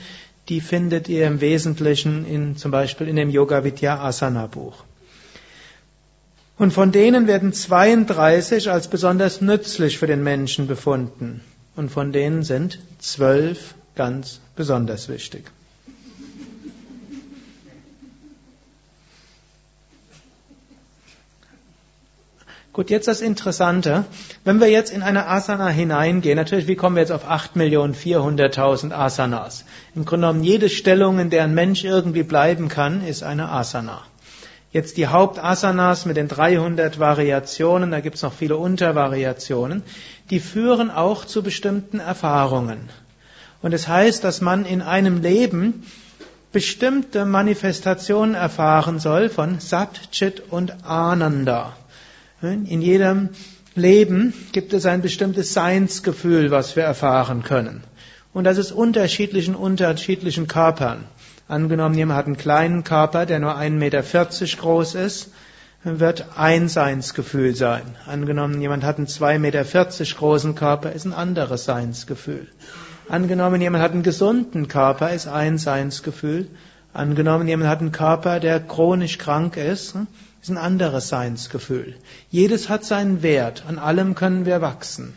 Die 0.49 0.61
findet 0.61 1.09
ihr 1.09 1.27
im 1.27 1.41
Wesentlichen 1.41 2.25
in, 2.25 2.57
zum 2.57 2.71
Beispiel 2.71 3.07
in 3.07 3.17
dem 3.17 3.31
Yoga 3.31 3.63
Vidya 3.63 4.03
Asana 4.03 4.47
Buch. 4.47 4.85
Und 6.59 6.73
von 6.73 6.93
denen 6.93 7.27
werden 7.27 7.53
32 7.53 8.71
als 8.71 8.89
besonders 8.89 9.41
nützlich 9.41 9.99
für 9.99 10.07
den 10.07 10.23
Menschen 10.23 10.67
befunden. 10.67 11.41
Und 11.77 11.91
von 11.91 12.13
denen 12.13 12.43
sind 12.43 12.81
12 12.99 13.75
ganz 13.95 14.41
besonders 14.57 15.09
wichtig. 15.09 15.45
Gut, 22.81 22.89
jetzt 22.89 23.09
das 23.09 23.21
Interessante. 23.21 24.07
Wenn 24.43 24.59
wir 24.59 24.71
jetzt 24.71 24.91
in 24.91 25.03
eine 25.03 25.27
Asana 25.27 25.69
hineingehen, 25.69 26.37
natürlich, 26.37 26.67
wie 26.67 26.77
kommen 26.77 26.97
wir 26.97 27.03
jetzt 27.03 27.13
auf 27.13 27.31
8.400.000 27.31 28.93
Asanas? 28.95 29.67
Im 29.95 30.07
Grunde 30.07 30.29
genommen, 30.29 30.45
jede 30.45 30.71
Stellung, 30.71 31.19
in 31.19 31.29
der 31.29 31.45
ein 31.45 31.53
Mensch 31.53 31.85
irgendwie 31.85 32.23
bleiben 32.23 32.71
kann, 32.71 33.07
ist 33.07 33.23
eine 33.23 33.51
Asana. 33.51 34.01
Jetzt 34.73 34.97
die 34.97 35.09
Hauptasanas 35.09 36.07
mit 36.07 36.17
den 36.17 36.29
300 36.29 36.99
Variationen, 36.99 37.91
da 37.91 38.01
gibt 38.01 38.17
es 38.17 38.23
noch 38.23 38.33
viele 38.33 38.57
Untervariationen, 38.57 39.83
die 40.31 40.41
führen 40.41 40.91
auch 40.91 41.27
zu 41.27 41.43
bestimmten 41.43 42.01
Erfahrungen. 42.01 42.89
Und 43.61 43.75
es 43.75 43.83
das 43.83 43.89
heißt, 43.89 44.25
dass 44.25 44.41
man 44.41 44.65
in 44.65 44.81
einem 44.81 45.21
Leben 45.21 45.85
bestimmte 46.51 47.27
Manifestationen 47.27 48.35
erfahren 48.35 48.99
soll 49.01 49.29
von 49.29 49.61
Sat, 49.61 50.13
Chit 50.13 50.43
und 50.49 50.83
Ananda. 50.87 51.77
In 52.43 52.81
jedem 52.81 53.29
Leben 53.75 54.33
gibt 54.53 54.73
es 54.73 54.87
ein 54.87 55.03
bestimmtes 55.03 55.53
Seinsgefühl, 55.53 56.51
was 56.51 56.75
wir 56.75 56.85
erfahren 56.85 57.43
können. 57.43 57.83
Und 58.33 58.45
das 58.45 58.57
ist 58.57 58.73
unterschiedlich 58.73 59.47
in 59.49 59.55
unterschiedlichen 59.55 60.47
Körpern. 60.47 61.05
Angenommen, 61.49 61.97
jemand 61.97 62.19
hat 62.19 62.27
einen 62.27 62.37
kleinen 62.37 62.85
Körper, 62.85 63.27
der 63.27 63.41
nur 63.41 63.59
1,40 63.59 63.71
Meter 63.71 64.03
groß 64.03 64.95
ist, 64.95 65.33
wird 65.83 66.37
ein 66.37 66.69
Seinsgefühl 66.69 67.55
sein. 67.55 67.83
Angenommen, 68.07 68.61
jemand 68.61 68.85
hat 68.85 68.99
einen 68.99 69.07
2,40 69.07 69.39
Meter 69.39 69.65
großen 70.17 70.55
Körper, 70.55 70.93
ist 70.93 71.07
ein 71.07 71.13
anderes 71.13 71.65
Seinsgefühl. 71.65 72.49
Angenommen, 73.09 73.61
jemand 73.61 73.83
hat 73.83 73.93
einen 73.93 74.03
gesunden 74.03 74.69
Körper, 74.69 75.13
ist 75.13 75.27
ein 75.27 75.59
Seinsgefühl. 75.59 76.49
Angenommen, 76.93 77.49
jemand 77.49 77.69
hat 77.69 77.81
einen 77.81 77.93
Körper, 77.93 78.41
der 78.41 78.61
chronisch 78.61 79.19
krank 79.19 79.57
ist, 79.57 79.97
ist 80.43 80.51
ein 80.51 80.59
anderes 80.59 81.09
Seinsgefühl. 81.09 81.95
Jedes 82.31 82.69
hat 82.69 82.85
seinen 82.85 83.23
Wert. 83.23 83.65
An 83.67 83.79
allem 83.79 84.15
können 84.15 84.47
wir 84.47 84.61
wachsen. 84.61 85.15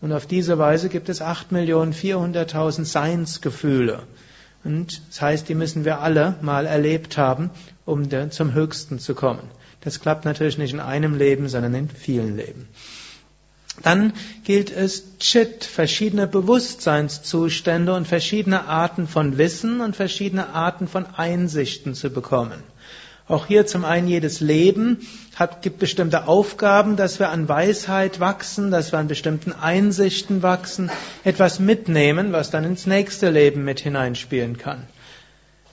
Und 0.00 0.12
auf 0.12 0.26
diese 0.26 0.58
Weise 0.58 0.88
gibt 0.88 1.08
es 1.08 1.20
8.400.000 1.20 2.84
Seinsgefühle. 2.84 4.04
Und 4.64 5.02
das 5.08 5.20
heißt, 5.20 5.48
die 5.48 5.54
müssen 5.54 5.84
wir 5.84 6.00
alle 6.00 6.36
mal 6.42 6.66
erlebt 6.66 7.18
haben, 7.18 7.50
um 7.84 8.08
zum 8.30 8.52
Höchsten 8.52 8.98
zu 8.98 9.14
kommen. 9.14 9.42
Das 9.82 10.00
klappt 10.00 10.24
natürlich 10.24 10.58
nicht 10.58 10.72
in 10.72 10.80
einem 10.80 11.16
Leben, 11.16 11.48
sondern 11.48 11.74
in 11.74 11.88
vielen 11.88 12.36
Leben. 12.36 12.68
Dann 13.82 14.12
gilt 14.44 14.70
es, 14.70 15.18
Chit, 15.18 15.64
verschiedene 15.64 16.26
Bewusstseinszustände 16.26 17.94
und 17.94 18.06
verschiedene 18.06 18.66
Arten 18.66 19.08
von 19.08 19.38
Wissen 19.38 19.80
und 19.80 19.96
verschiedene 19.96 20.50
Arten 20.50 20.86
von 20.86 21.06
Einsichten 21.06 21.94
zu 21.94 22.10
bekommen. 22.10 22.62
Auch 23.30 23.46
hier 23.46 23.64
zum 23.64 23.84
einen 23.84 24.08
jedes 24.08 24.40
Leben 24.40 25.06
hat, 25.36 25.62
gibt 25.62 25.78
bestimmte 25.78 26.26
Aufgaben, 26.26 26.96
dass 26.96 27.20
wir 27.20 27.28
an 27.28 27.48
Weisheit 27.48 28.18
wachsen, 28.18 28.72
dass 28.72 28.90
wir 28.90 28.98
an 28.98 29.06
bestimmten 29.06 29.52
Einsichten 29.52 30.42
wachsen, 30.42 30.90
etwas 31.22 31.60
mitnehmen, 31.60 32.32
was 32.32 32.50
dann 32.50 32.64
ins 32.64 32.86
nächste 32.86 33.30
Leben 33.30 33.64
mit 33.64 33.78
hineinspielen 33.78 34.58
kann. 34.58 34.82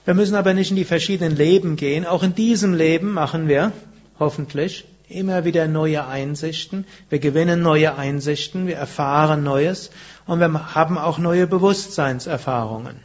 Wir 0.04 0.14
müssen 0.14 0.36
aber 0.36 0.54
nicht 0.54 0.70
in 0.70 0.76
die 0.76 0.84
verschiedenen 0.84 1.36
Leben 1.36 1.74
gehen. 1.74 2.06
Auch 2.06 2.22
in 2.22 2.36
diesem 2.36 2.74
Leben 2.74 3.10
machen 3.10 3.48
wir, 3.48 3.72
hoffentlich, 4.20 4.84
immer 5.08 5.44
wieder 5.44 5.66
neue 5.66 6.06
Einsichten. 6.06 6.86
Wir 7.10 7.18
gewinnen 7.18 7.60
neue 7.60 7.98
Einsichten, 7.98 8.68
wir 8.68 8.76
erfahren 8.76 9.42
Neues 9.42 9.90
und 10.26 10.38
wir 10.38 10.76
haben 10.76 10.96
auch 10.96 11.18
neue 11.18 11.48
Bewusstseinserfahrungen. 11.48 13.00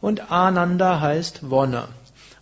Und 0.00 0.32
Ananda 0.32 1.02
heißt 1.02 1.50
Wonne. 1.50 1.88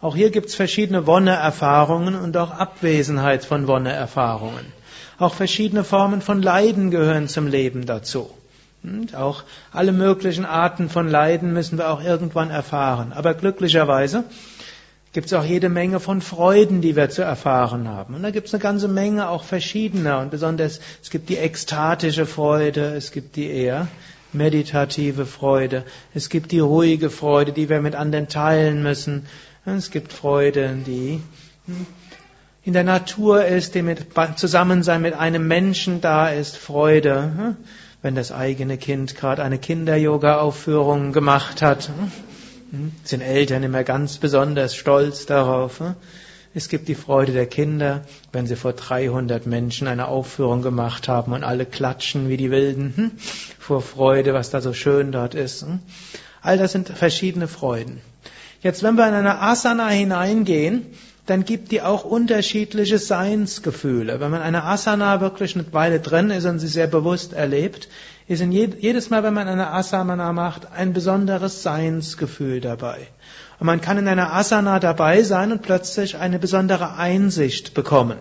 Auch 0.01 0.15
hier 0.15 0.31
gibt 0.31 0.49
es 0.49 0.55
verschiedene 0.55 1.07
Wonne-Erfahrungen 1.07 2.15
und 2.15 2.37
auch 2.37 2.51
Abwesenheit 2.51 3.45
von 3.45 3.67
Wonne-Erfahrungen. 3.67 4.73
Auch 5.19 5.35
verschiedene 5.35 5.85
Formen 5.85 6.21
von 6.21 6.43
Leiden 6.43 6.91
gehören 6.91 7.29
zum 7.29 7.47
Leben 7.47 7.87
dazu. 7.87 8.31
Und 8.83 9.15
auch 9.15 9.43
alle 9.73 9.93
möglichen 9.93 10.45
Arten 10.45 10.89
von 10.91 11.09
Leiden 11.09 11.53
müssen 11.53 11.79
wir 11.79 11.91
auch 11.91 12.03
irgendwann 12.03 12.51
erfahren. 12.51 13.13
Aber 13.13 13.35
glücklicherweise 13.35 14.25
gibt 15.13 15.29
es 15.29 15.33
auch 15.33 15.45
jede 15.45 15.71
Menge 15.71 15.99
von 15.99 16.21
Freuden, 16.21 16.83
die 16.83 16.95
wir 16.95 17.09
zu 17.09 17.23
erfahren 17.23 17.89
haben. 17.89 18.15
Und 18.15 18.23
da 18.23 18.31
gibt 18.31 18.49
es 18.49 18.55
eine 18.55 18.63
ganze 18.63 18.87
Menge 18.87 19.31
auch 19.31 19.45
verschiedener. 19.45 20.21
Und 20.21 20.31
besonders, 20.31 20.81
es 21.03 21.09
gibt 21.09 21.31
die 21.31 21.39
ekstatische 21.39 22.27
Freude, 22.27 22.95
es 22.95 23.13
gibt 23.13 23.37
die 23.37 23.51
eher 23.51 23.89
meditative 24.35 25.25
Freude, 25.25 25.85
es 26.13 26.29
gibt 26.29 26.53
die 26.53 26.59
ruhige 26.59 27.09
Freude, 27.09 27.53
die 27.53 27.71
wir 27.71 27.81
mit 27.81 27.95
anderen 27.95 28.29
teilen 28.29 28.83
müssen. 28.83 29.27
Es 29.69 29.91
gibt 29.91 30.13
Freude, 30.13 30.79
die 30.87 31.21
in 32.63 32.73
der 32.73 32.85
Natur 32.85 33.45
ist, 33.45 33.75
die 33.75 33.83
mit 33.83 34.07
Zusammensein 34.37 35.03
mit 35.03 35.15
einem 35.15 35.49
Menschen 35.49 36.01
da 36.01 36.29
ist, 36.29 36.57
Freude, 36.57 37.57
wenn 38.01 38.15
das 38.15 38.31
eigene 38.31 38.79
Kind 38.79 39.17
gerade 39.17 39.43
eine 39.43 39.59
Kinder-Yoga-Aufführung 39.59 41.13
gemacht 41.13 41.63
hat, 41.63 41.91
sind 43.03 43.23
Eltern 43.23 43.65
immer 43.65 43.83
ganz 43.83 44.19
besonders 44.19 44.77
stolz 44.77 45.27
darauf. 45.27 45.83
Es 46.55 46.69
gibt 46.69 46.87
die 46.87 46.95
Freude 46.95 47.33
der 47.33 47.47
Kinder, 47.47 48.03
wenn 48.31 48.47
sie 48.47 48.55
vor 48.55 48.73
300 48.73 49.47
Menschen 49.47 49.89
eine 49.89 50.07
Aufführung 50.07 50.63
gemacht 50.63 51.09
haben 51.09 51.33
und 51.33 51.43
alle 51.43 51.67
klatschen 51.67 52.29
wie 52.29 52.37
die 52.37 52.53
Wilden 52.53 53.19
vor 53.59 53.83
Freude, 53.83 54.33
was 54.33 54.51
da 54.51 54.61
so 54.61 54.73
schön 54.73 55.11
dort 55.11 55.35
ist. 55.35 55.67
All 56.41 56.57
das 56.57 56.71
sind 56.71 56.89
verschiedene 56.89 57.49
Freuden. 57.49 58.01
Jetzt, 58.67 58.83
wenn 58.83 58.97
wir 58.97 59.07
in 59.07 59.15
eine 59.15 59.41
Asana 59.41 59.87
hineingehen, 59.91 60.87
dann 61.27 61.45
gibt 61.45 61.71
die 61.71 61.83
auch 61.83 62.05
unterschiedliche 62.05 62.99
Seinsgefühle. 62.99 64.19
Wenn 64.19 64.33
man 64.33 64.43
eine 64.43 64.65
Asana 64.65 65.21
wirklich 65.21 65.55
eine 65.55 65.73
Weile 65.73 66.01
drin 66.01 66.31
ist 66.31 66.47
und 66.47 66.59
sie 66.59 66.67
sehr 66.67 66.89
bewusst 66.89 67.33
erlebt, 67.33 67.89
ist 68.27 68.41
in 68.41 68.51
jedes 68.51 69.09
Mal, 69.09 69.23
wenn 69.23 69.35
man 69.35 69.47
eine 69.47 69.71
Asana 69.71 70.33
macht, 70.33 70.73
ein 70.73 70.93
besonderes 70.93 71.63
Seinsgefühl 71.63 72.61
dabei. 72.61 73.07
Und 73.61 73.67
man 73.67 73.81
kann 73.81 73.99
in 73.99 74.09
einer 74.09 74.33
Asana 74.33 74.81
dabei 74.81 75.23
sein 75.23 75.53
und 75.53 75.63
plötzlich 75.63 76.17
eine 76.17 76.41
besondere 76.41 76.97
Einsicht 76.97 77.73
bekommen. 77.73 78.19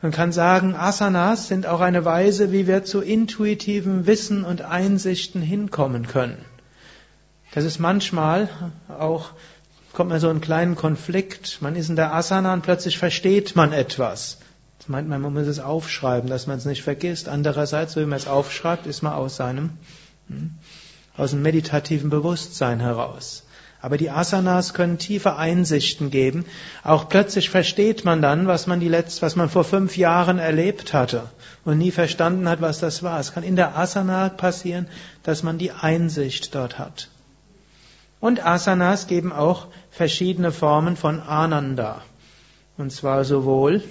Man 0.00 0.10
kann 0.10 0.32
sagen, 0.32 0.74
Asanas 0.74 1.48
sind 1.48 1.66
auch 1.66 1.82
eine 1.82 2.06
Weise, 2.06 2.50
wie 2.50 2.66
wir 2.66 2.82
zu 2.82 3.02
intuitivem 3.02 4.06
Wissen 4.06 4.42
und 4.42 4.62
Einsichten 4.62 5.42
hinkommen 5.42 6.06
können. 6.06 6.38
Das 7.54 7.62
ist 7.62 7.78
manchmal 7.78 8.48
auch, 8.88 9.30
kommt 9.92 10.10
man 10.10 10.18
so 10.18 10.28
einen 10.28 10.40
kleinen 10.40 10.74
Konflikt. 10.74 11.62
Man 11.62 11.76
ist 11.76 11.88
in 11.88 11.94
der 11.94 12.12
Asana 12.12 12.52
und 12.52 12.62
plötzlich 12.62 12.98
versteht 12.98 13.54
man 13.54 13.72
etwas. 13.72 14.38
Das 14.78 14.88
meint 14.88 15.08
man, 15.08 15.22
man 15.22 15.32
muss 15.32 15.46
es 15.46 15.60
aufschreiben, 15.60 16.28
dass 16.28 16.48
man 16.48 16.58
es 16.58 16.64
nicht 16.64 16.82
vergisst. 16.82 17.28
Andererseits, 17.28 17.94
wenn 17.94 18.08
man 18.08 18.18
es 18.18 18.26
aufschreibt, 18.26 18.88
ist 18.88 19.02
man 19.02 19.12
aus 19.12 19.36
seinem, 19.36 19.70
hm, 20.26 20.56
aus 21.16 21.30
dem 21.30 21.42
meditativen 21.42 22.10
Bewusstsein 22.10 22.80
heraus. 22.80 23.44
Aber 23.80 23.98
die 23.98 24.10
Asanas 24.10 24.74
können 24.74 24.98
tiefe 24.98 25.36
Einsichten 25.36 26.10
geben. 26.10 26.46
Auch 26.82 27.08
plötzlich 27.08 27.50
versteht 27.50 28.04
man 28.04 28.20
dann, 28.20 28.48
was 28.48 28.66
man 28.66 28.80
die 28.80 28.88
letzte, 28.88 29.22
was 29.22 29.36
man 29.36 29.48
vor 29.48 29.62
fünf 29.62 29.96
Jahren 29.96 30.40
erlebt 30.40 30.92
hatte 30.92 31.30
und 31.64 31.78
nie 31.78 31.92
verstanden 31.92 32.48
hat, 32.48 32.60
was 32.60 32.80
das 32.80 33.04
war. 33.04 33.20
Es 33.20 33.32
kann 33.32 33.44
in 33.44 33.54
der 33.54 33.78
Asana 33.78 34.28
passieren, 34.28 34.88
dass 35.22 35.44
man 35.44 35.56
die 35.56 35.70
Einsicht 35.70 36.52
dort 36.56 36.80
hat. 36.80 37.10
Und 38.24 38.42
Asanas 38.42 39.06
geben 39.06 39.34
auch 39.34 39.66
verschiedene 39.90 40.50
Formen 40.50 40.96
von 40.96 41.20
Ananda. 41.20 42.00
Und 42.78 42.90
zwar 42.90 43.22
sowohl 43.22 43.82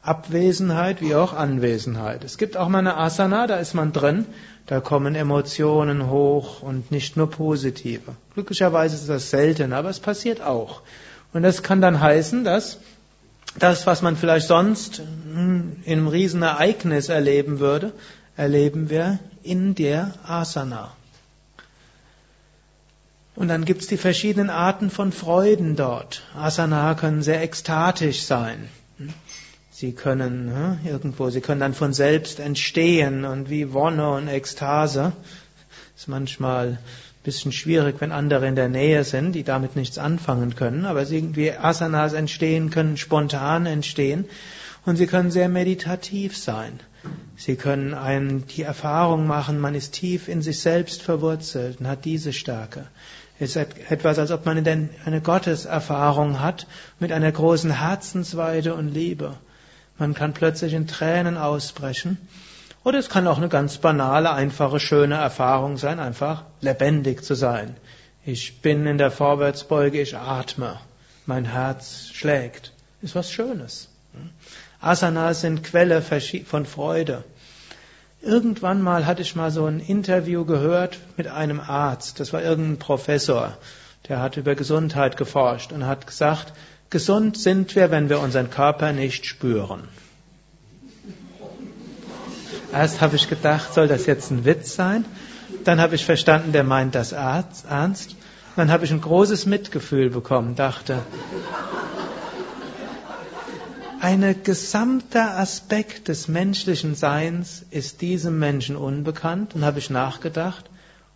Abwesenheit 0.00 1.02
wie 1.02 1.14
auch 1.14 1.34
Anwesenheit. 1.34 2.24
Es 2.24 2.38
gibt 2.38 2.56
auch 2.56 2.68
mal 2.68 2.78
eine 2.78 2.96
Asana, 2.96 3.46
da 3.46 3.56
ist 3.56 3.74
man 3.74 3.92
drin, 3.92 4.24
da 4.64 4.80
kommen 4.80 5.14
Emotionen 5.14 6.08
hoch 6.08 6.62
und 6.62 6.90
nicht 6.90 7.18
nur 7.18 7.28
positive. 7.28 8.16
Glücklicherweise 8.32 8.96
ist 8.96 9.10
das 9.10 9.28
selten, 9.28 9.74
aber 9.74 9.90
es 9.90 10.00
passiert 10.00 10.40
auch. 10.40 10.80
Und 11.34 11.42
das 11.42 11.62
kann 11.62 11.82
dann 11.82 12.00
heißen, 12.00 12.44
dass 12.44 12.78
das, 13.58 13.86
was 13.86 14.00
man 14.00 14.16
vielleicht 14.16 14.48
sonst 14.48 15.02
in 15.34 15.82
einem 15.86 16.08
Riesenereignis 16.08 17.10
erleben 17.10 17.60
würde, 17.60 17.92
erleben 18.38 18.88
wir 18.88 19.18
in 19.42 19.74
der 19.74 20.14
Asana. 20.26 20.92
Und 23.38 23.46
dann 23.46 23.64
gibt 23.64 23.82
es 23.82 23.86
die 23.86 23.98
verschiedenen 23.98 24.50
Arten 24.50 24.90
von 24.90 25.12
Freuden 25.12 25.76
dort. 25.76 26.24
Asana 26.34 26.94
können 26.94 27.22
sehr 27.22 27.40
ekstatisch 27.40 28.22
sein. 28.22 28.68
Sie 29.70 29.92
können 29.92 30.50
hm, 30.52 30.78
irgendwo, 30.84 31.30
sie 31.30 31.40
können 31.40 31.60
dann 31.60 31.72
von 31.72 31.92
selbst 31.92 32.40
entstehen 32.40 33.24
und 33.24 33.48
wie 33.48 33.72
Wonne 33.72 34.10
und 34.10 34.26
Ekstase. 34.26 35.12
Ist 35.96 36.08
manchmal 36.08 36.66
ein 36.66 36.78
bisschen 37.22 37.52
schwierig, 37.52 38.00
wenn 38.00 38.10
andere 38.10 38.48
in 38.48 38.56
der 38.56 38.68
Nähe 38.68 39.04
sind, 39.04 39.34
die 39.34 39.44
damit 39.44 39.76
nichts 39.76 39.98
anfangen 39.98 40.56
können, 40.56 40.84
aber 40.84 41.08
irgendwie 41.08 41.52
Asanas 41.52 42.14
entstehen, 42.14 42.70
können 42.70 42.96
spontan 42.96 43.66
entstehen 43.66 44.24
und 44.84 44.96
sie 44.96 45.06
können 45.06 45.30
sehr 45.30 45.48
meditativ 45.48 46.36
sein. 46.36 46.80
Sie 47.36 47.54
können 47.54 47.94
einen 47.94 48.48
die 48.48 48.62
Erfahrung 48.62 49.28
machen, 49.28 49.60
man 49.60 49.76
ist 49.76 49.92
tief 49.92 50.26
in 50.26 50.42
sich 50.42 50.58
selbst 50.58 51.02
verwurzelt 51.02 51.78
und 51.78 51.86
hat 51.86 52.04
diese 52.04 52.32
Stärke. 52.32 52.88
Es 53.40 53.54
ist 53.54 53.90
etwas, 53.90 54.18
als 54.18 54.30
ob 54.32 54.46
man 54.46 54.66
eine 54.66 55.20
Gotteserfahrung 55.20 56.40
hat 56.40 56.66
mit 56.98 57.12
einer 57.12 57.30
großen 57.30 57.70
Herzensweide 57.70 58.74
und 58.74 58.88
Liebe. 58.88 59.34
Man 59.96 60.14
kann 60.14 60.32
plötzlich 60.32 60.74
in 60.74 60.86
Tränen 60.88 61.36
ausbrechen. 61.36 62.18
Oder 62.84 62.98
es 62.98 63.08
kann 63.08 63.26
auch 63.26 63.38
eine 63.38 63.48
ganz 63.48 63.78
banale, 63.78 64.32
einfache, 64.32 64.80
schöne 64.80 65.16
Erfahrung 65.16 65.76
sein, 65.76 66.00
einfach 66.00 66.44
lebendig 66.60 67.22
zu 67.22 67.34
sein. 67.34 67.76
Ich 68.24 68.60
bin 68.60 68.86
in 68.86 68.98
der 68.98 69.10
Vorwärtsbeuge, 69.10 70.00
ich 70.00 70.16
atme, 70.16 70.78
mein 71.26 71.44
Herz 71.44 72.08
schlägt. 72.12 72.72
Ist 73.02 73.14
was 73.14 73.30
Schönes. 73.30 73.88
Asanas 74.80 75.40
sind 75.42 75.62
Quelle 75.62 76.02
von 76.02 76.66
Freude. 76.66 77.24
Irgendwann 78.20 78.82
mal 78.82 79.06
hatte 79.06 79.22
ich 79.22 79.36
mal 79.36 79.50
so 79.50 79.66
ein 79.66 79.80
Interview 79.80 80.44
gehört 80.44 80.98
mit 81.16 81.28
einem 81.28 81.60
Arzt. 81.60 82.18
Das 82.18 82.32
war 82.32 82.42
irgendein 82.42 82.78
Professor. 82.78 83.56
Der 84.08 84.20
hat 84.20 84.36
über 84.36 84.54
Gesundheit 84.54 85.16
geforscht 85.16 85.72
und 85.72 85.86
hat 85.86 86.06
gesagt, 86.06 86.52
Gesund 86.90 87.36
sind 87.36 87.76
wir, 87.76 87.90
wenn 87.90 88.08
wir 88.08 88.20
unseren 88.20 88.50
Körper 88.50 88.92
nicht 88.92 89.26
spüren. 89.26 89.88
Erst 92.72 93.00
habe 93.00 93.16
ich 93.16 93.28
gedacht, 93.28 93.72
soll 93.72 93.88
das 93.88 94.06
jetzt 94.06 94.30
ein 94.30 94.44
Witz 94.44 94.74
sein? 94.74 95.04
Dann 95.64 95.80
habe 95.80 95.94
ich 95.94 96.04
verstanden, 96.04 96.52
der 96.52 96.64
meint 96.64 96.94
das 96.94 97.12
ernst. 97.12 98.16
Dann 98.56 98.70
habe 98.70 98.84
ich 98.84 98.90
ein 98.90 99.00
großes 99.00 99.46
Mitgefühl 99.46 100.10
bekommen, 100.10 100.54
dachte, 100.56 100.98
ein 104.00 104.42
gesamter 104.42 105.38
Aspekt 105.38 106.08
des 106.08 106.28
menschlichen 106.28 106.94
Seins 106.94 107.64
ist 107.70 108.00
diesem 108.00 108.38
Menschen 108.38 108.76
unbekannt 108.76 109.54
und 109.54 109.64
habe 109.64 109.78
ich 109.78 109.90
nachgedacht 109.90 110.70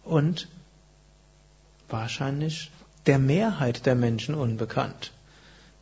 und 0.05 0.49
wahrscheinlich 1.89 2.71
der 3.07 3.19
Mehrheit 3.19 3.87
der 3.87 3.95
Menschen 3.95 4.35
unbekannt 4.35 5.13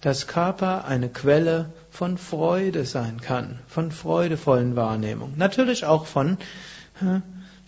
dass 0.01 0.27
Körper 0.27 0.87
eine 0.87 1.09
Quelle 1.09 1.73
von 1.91 2.17
Freude 2.17 2.85
sein 2.85 3.21
kann, 3.21 3.59
von 3.69 3.93
freudevollen 3.93 4.77
Wahrnehmungen. 4.77 5.37
Natürlich 5.37 5.85
auch 5.85 6.07
von 6.07 6.39
äh, 7.03 7.21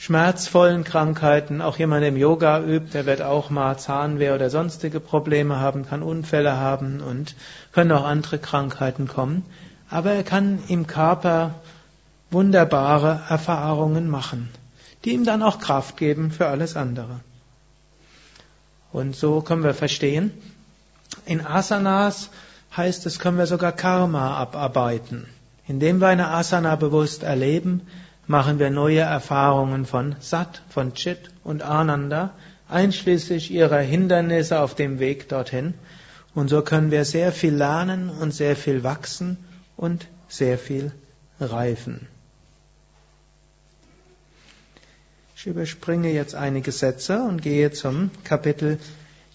schmerzvollen 0.02 0.82
Krankheiten. 0.82 1.62
Auch 1.62 1.78
jemand, 1.78 2.02
der 2.02 2.08
im 2.08 2.16
Yoga 2.16 2.60
übt, 2.60 2.92
der 2.92 3.06
wird 3.06 3.22
auch 3.22 3.50
mal 3.50 3.78
Zahnweh 3.78 4.32
oder 4.32 4.50
sonstige 4.50 4.98
Probleme 4.98 5.60
haben, 5.60 5.86
kann 5.86 6.02
Unfälle 6.02 6.56
haben 6.56 7.00
und 7.00 7.36
können 7.70 7.92
auch 7.92 8.04
andere 8.04 8.40
Krankheiten 8.40 9.06
kommen. 9.06 9.44
Aber 9.88 10.10
er 10.10 10.24
kann 10.24 10.58
im 10.66 10.88
Körper 10.88 11.54
wunderbare 12.32 13.20
Erfahrungen 13.28 14.10
machen, 14.10 14.48
die 15.04 15.12
ihm 15.12 15.24
dann 15.24 15.40
auch 15.40 15.60
Kraft 15.60 15.96
geben 15.98 16.32
für 16.32 16.48
alles 16.48 16.74
andere. 16.74 17.20
Und 18.92 19.14
so 19.14 19.40
können 19.40 19.62
wir 19.62 19.74
verstehen, 19.74 20.32
in 21.26 21.46
Asanas 21.46 22.30
heißt 22.76 23.06
es, 23.06 23.20
können 23.20 23.38
wir 23.38 23.46
sogar 23.46 23.70
Karma 23.70 24.36
abarbeiten. 24.36 25.28
Indem 25.68 26.00
wir 26.00 26.08
eine 26.08 26.26
Asana 26.26 26.74
bewusst 26.74 27.22
erleben, 27.22 27.82
machen 28.32 28.58
wir 28.58 28.70
neue 28.70 29.00
Erfahrungen 29.00 29.84
von 29.84 30.16
Sat, 30.18 30.62
von 30.70 30.94
Chit 30.94 31.28
und 31.44 31.60
Ananda, 31.60 32.30
einschließlich 32.66 33.50
ihrer 33.50 33.80
Hindernisse 33.80 34.60
auf 34.60 34.74
dem 34.74 34.98
Weg 35.00 35.28
dorthin. 35.28 35.74
Und 36.34 36.48
so 36.48 36.62
können 36.62 36.90
wir 36.90 37.04
sehr 37.04 37.30
viel 37.30 37.54
lernen 37.54 38.08
und 38.08 38.32
sehr 38.32 38.56
viel 38.56 38.82
wachsen 38.84 39.36
und 39.76 40.08
sehr 40.28 40.56
viel 40.56 40.92
reifen. 41.40 42.08
Ich 45.36 45.46
überspringe 45.46 46.10
jetzt 46.10 46.34
einige 46.34 46.72
Sätze 46.72 47.22
und 47.22 47.42
gehe 47.42 47.70
zum 47.70 48.10
Kapitel 48.24 48.78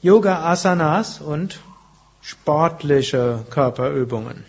Yoga 0.01 0.43
Asanas 0.51 1.21
und 1.21 1.59
sportliche 2.21 3.45
Körperübungen. 3.51 4.43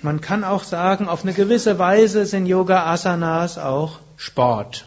Man 0.00 0.20
kann 0.20 0.44
auch 0.44 0.62
sagen, 0.62 1.08
auf 1.08 1.24
eine 1.24 1.32
gewisse 1.32 1.80
Weise 1.80 2.24
sind 2.24 2.46
Yoga 2.46 2.86
Asanas 2.86 3.58
auch 3.58 3.98
Sport. 4.16 4.84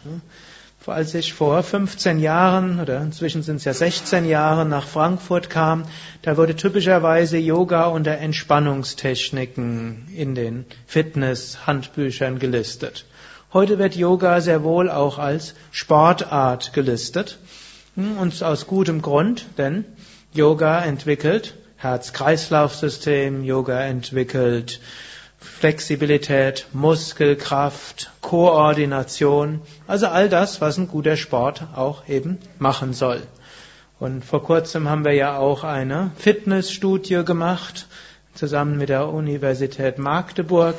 Als 0.86 1.14
ich 1.14 1.34
vor 1.34 1.62
15 1.62 2.18
Jahren 2.18 2.80
oder 2.80 3.00
inzwischen 3.02 3.42
sind 3.42 3.56
es 3.56 3.64
ja 3.64 3.74
16 3.74 4.24
Jahre 4.24 4.64
nach 4.64 4.86
Frankfurt 4.86 5.50
kam, 5.50 5.84
da 6.22 6.38
wurde 6.38 6.56
typischerweise 6.56 7.36
Yoga 7.36 7.88
unter 7.88 8.12
Entspannungstechniken 8.12 10.08
in 10.16 10.34
den 10.34 10.64
Fitness-Handbüchern 10.86 12.38
gelistet. 12.38 13.04
Heute 13.52 13.78
wird 13.78 13.94
Yoga 13.94 14.40
sehr 14.40 14.64
wohl 14.64 14.90
auch 14.90 15.18
als 15.18 15.54
Sportart 15.72 16.72
gelistet. 16.72 17.38
Hm, 17.96 18.16
und 18.16 18.42
aus 18.42 18.66
gutem 18.66 19.02
Grund, 19.02 19.44
denn 19.58 19.84
Yoga 20.32 20.82
entwickelt 20.82 21.54
Herz-Kreislauf-System, 21.82 23.42
Yoga 23.42 23.80
entwickelt 23.80 24.78
Flexibilität, 25.40 26.66
Muskelkraft, 26.72 28.12
Koordination, 28.20 29.62
also 29.88 30.06
all 30.06 30.28
das, 30.28 30.60
was 30.60 30.78
ein 30.78 30.86
guter 30.86 31.16
Sport 31.16 31.66
auch 31.74 32.08
eben 32.08 32.38
machen 32.60 32.92
soll. 32.92 33.22
Und 33.98 34.24
vor 34.24 34.44
kurzem 34.44 34.88
haben 34.88 35.04
wir 35.04 35.14
ja 35.14 35.38
auch 35.38 35.64
eine 35.64 36.12
Fitnessstudie 36.16 37.24
gemacht, 37.24 37.88
zusammen 38.32 38.78
mit 38.78 38.88
der 38.88 39.08
Universität 39.08 39.98
Magdeburg 39.98 40.76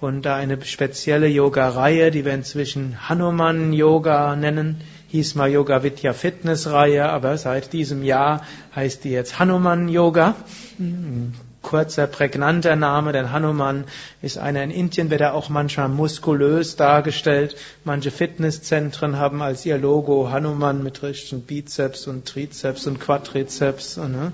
und 0.00 0.22
da 0.22 0.34
eine 0.34 0.60
spezielle 0.64 1.28
Yoga-Reihe, 1.28 2.10
die 2.10 2.24
wir 2.24 2.34
inzwischen 2.34 3.08
Hanuman 3.08 3.72
Yoga 3.72 4.34
nennen, 4.34 4.80
hieß 5.12 5.34
mal 5.34 5.50
Yoga 5.50 5.82
Vidya 5.82 6.14
Fitness 6.14 6.70
Reihe, 6.70 7.06
aber 7.06 7.36
seit 7.36 7.74
diesem 7.74 8.02
Jahr 8.02 8.46
heißt 8.74 9.04
die 9.04 9.10
jetzt 9.10 9.38
Hanuman 9.38 9.90
Yoga. 9.90 10.34
Ein 10.78 11.34
kurzer, 11.60 12.06
prägnanter 12.06 12.76
Name, 12.76 13.12
denn 13.12 13.30
Hanuman 13.30 13.84
ist 14.22 14.38
einer 14.38 14.62
in 14.62 14.70
Indien, 14.70 15.10
wird 15.10 15.20
er 15.20 15.34
auch 15.34 15.50
manchmal 15.50 15.90
muskulös 15.90 16.76
dargestellt. 16.76 17.56
Manche 17.84 18.10
Fitnesszentren 18.10 19.18
haben 19.18 19.42
als 19.42 19.66
ihr 19.66 19.76
Logo 19.76 20.30
Hanuman 20.30 20.82
mit 20.82 21.02
richtigen 21.02 21.42
Bizeps 21.42 22.06
und 22.06 22.24
Trizeps 22.26 22.86
und 22.86 22.98
Quadrizeps. 22.98 23.98
Und, 23.98 24.12
ne, 24.12 24.32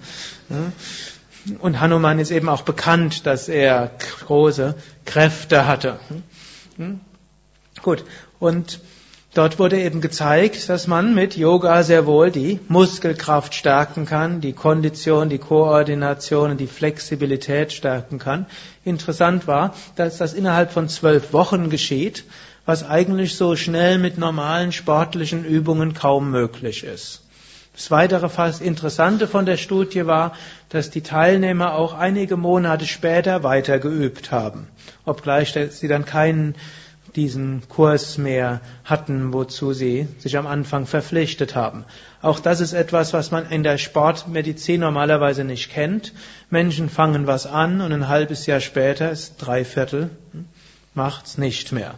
und 1.59 1.81
Hanuman 1.81 2.21
ist 2.21 2.31
eben 2.31 2.49
auch 2.49 2.63
bekannt, 2.63 3.27
dass 3.27 3.49
er 3.49 3.91
große 4.21 4.77
Kräfte 5.07 5.67
hatte. 5.67 5.99
Hm? 6.77 7.01
Gut, 7.83 8.05
und 8.39 8.79
Dort 9.39 9.61
wurde 9.61 9.81
eben 9.81 10.01
gezeigt, 10.01 10.69
dass 10.69 10.89
man 10.89 11.15
mit 11.15 11.37
Yoga 11.37 11.85
sehr 11.85 12.07
wohl 12.07 12.33
die 12.33 12.59
Muskelkraft 12.67 13.55
stärken 13.55 14.05
kann, 14.05 14.41
die 14.41 14.53
Kondition, 14.53 15.29
die 15.29 15.39
Koordination 15.39 16.51
und 16.51 16.57
die 16.59 16.67
Flexibilität 16.67 17.73
stärken 17.73 18.19
kann. 18.19 18.47
Interessant 18.83 19.47
war, 19.47 19.77
dass 19.95 20.19
das 20.19 20.35
innerhalb 20.35 20.73
von 20.73 20.89
zwölf 20.89 21.33
Wochen 21.33 21.71
geschieht, 21.71 22.25
was 22.67 22.83
eigentlich 22.83 23.37
so 23.37 23.55
schnell 23.55 23.99
mit 23.99 24.19
normalen 24.19 24.73
sportlichen 24.73 25.45
Übungen 25.45 25.95
kaum 25.95 26.33
möglich 26.33 26.83
ist. 26.83 27.23
Das 27.75 27.93
weitere 27.93 28.29
fast 28.29 28.61
Interessante 28.61 29.29
von 29.29 29.47
der 29.47 29.57
Studie 29.57 30.05
war, 30.07 30.33
dass 30.69 30.91
die 30.91 31.03
Teilnehmer 31.03 31.77
auch 31.77 31.95
einige 31.95 32.37
Monate 32.37 32.87
später 32.87 33.45
weiter 33.45 33.79
geübt 33.79 34.33
haben, 34.33 34.67
obgleich 35.05 35.55
sie 35.71 35.87
dann 35.87 36.05
keinen 36.05 36.57
diesen 37.17 37.63
Kurs 37.69 38.19
mehr 38.19 38.61
hatten, 38.85 39.33
wozu 39.33 39.73
sie 39.73 40.09
sich 40.19 40.37
am 40.37 40.47
Anfang 40.47 40.87
verpflichtet 40.87 41.55
haben. 41.55 41.85
Auch 42.23 42.41
das 42.41 42.61
ist 42.61 42.73
etwas, 42.73 43.13
was 43.13 43.31
man 43.31 43.51
in 43.51 43.63
der 43.63 43.79
Sportmedizin 43.79 44.81
normalerweise 44.81 45.45
nicht 45.45 45.71
kennt. 45.71 46.13
Menschen 46.51 46.89
fangen 46.89 47.27
was 47.27 47.47
an 47.47 47.81
und 47.81 47.93
ein 47.93 48.09
halbes 48.09 48.47
Jahr 48.47 48.61
später 48.61 49.11
ist 49.11 49.37
drei 49.39 49.65
Viertel, 49.65 50.11
hm, 50.33 50.47
macht's 50.95 51.39
nicht 51.39 51.73
mehr. 51.73 51.95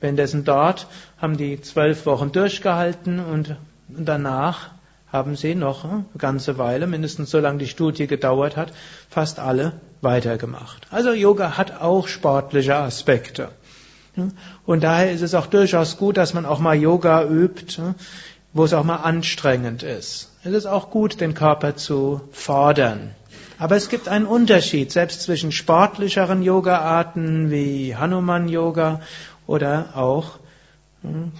Währenddessen 0.00 0.44
dort 0.44 0.86
haben 1.18 1.36
die 1.36 1.60
zwölf 1.60 2.06
Wochen 2.06 2.32
durchgehalten 2.32 3.20
und 3.20 3.56
danach 3.88 4.70
haben 5.14 5.36
sie 5.36 5.54
noch 5.54 5.84
eine 5.84 6.04
ganze 6.18 6.58
Weile, 6.58 6.88
mindestens 6.88 7.30
so 7.30 7.38
lange 7.38 7.58
die 7.58 7.68
Studie 7.68 8.08
gedauert 8.08 8.56
hat, 8.56 8.72
fast 9.08 9.38
alle 9.38 9.72
weitergemacht. 10.00 10.88
Also 10.90 11.12
Yoga 11.12 11.56
hat 11.56 11.80
auch 11.80 12.08
sportliche 12.08 12.74
Aspekte. 12.74 13.50
Und 14.66 14.84
daher 14.84 15.12
ist 15.12 15.22
es 15.22 15.34
auch 15.34 15.46
durchaus 15.46 15.96
gut, 15.96 16.16
dass 16.16 16.34
man 16.34 16.46
auch 16.46 16.60
mal 16.60 16.76
Yoga 16.76 17.24
übt, 17.24 17.82
wo 18.52 18.64
es 18.64 18.72
auch 18.72 18.84
mal 18.84 18.96
anstrengend 18.96 19.82
ist. 19.82 20.30
Es 20.44 20.52
ist 20.52 20.66
auch 20.66 20.90
gut, 20.90 21.20
den 21.20 21.34
Körper 21.34 21.76
zu 21.76 22.20
fordern. 22.32 23.14
Aber 23.58 23.76
es 23.76 23.88
gibt 23.88 24.08
einen 24.08 24.26
Unterschied, 24.26 24.92
selbst 24.92 25.22
zwischen 25.22 25.52
sportlicheren 25.52 26.42
Yoga-Arten 26.42 27.50
wie 27.50 27.96
Hanuman 27.96 28.48
Yoga 28.48 29.00
oder 29.46 29.90
auch 29.94 30.38
hm, 31.02 31.32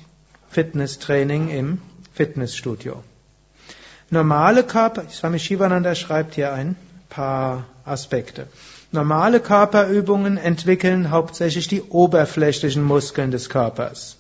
Fitnesstraining 0.49 1.49
im 1.51 1.83
Fitnessstudio. 2.13 3.03
Normale 4.11 4.63
Körper, 4.63 5.09
Swami 5.11 5.39
Shivananda 5.39 5.95
schreibt 5.95 6.35
hier 6.35 6.53
ein 6.53 6.77
paar 7.09 7.65
Aspekte. 7.85 8.47
Normale 8.95 9.41
Körperübungen 9.41 10.37
entwickeln 10.37 11.11
hauptsächlich 11.11 11.67
die 11.67 11.83
oberflächlichen 11.83 12.85
Muskeln 12.85 13.33
des 13.33 13.51
Körpers. 13.51 14.17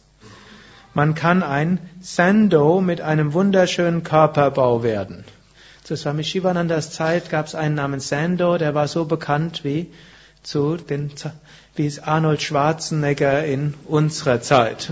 Man 0.94 1.14
kann 1.14 1.44
ein 1.44 1.78
Sando 2.00 2.80
mit 2.80 3.00
einem 3.00 3.34
wunderschönen 3.34 4.02
Körperbau 4.02 4.82
werden. 4.82 5.22
Zu 5.84 5.96
Swami 5.96 6.24
Shivanandas 6.24 6.90
Zeit 6.90 7.30
gab 7.30 7.46
es 7.46 7.54
einen 7.54 7.76
namens 7.76 8.08
Sando, 8.08 8.58
der 8.58 8.74
war 8.74 8.88
so 8.88 9.04
bekannt 9.04 9.62
wie 9.62 9.92
zu 10.42 10.76
den, 10.76 11.12
wie 11.76 11.86
es 11.86 12.00
Arnold 12.00 12.42
Schwarzenegger 12.42 13.44
in 13.44 13.74
unserer 13.86 14.40
Zeit. 14.40 14.90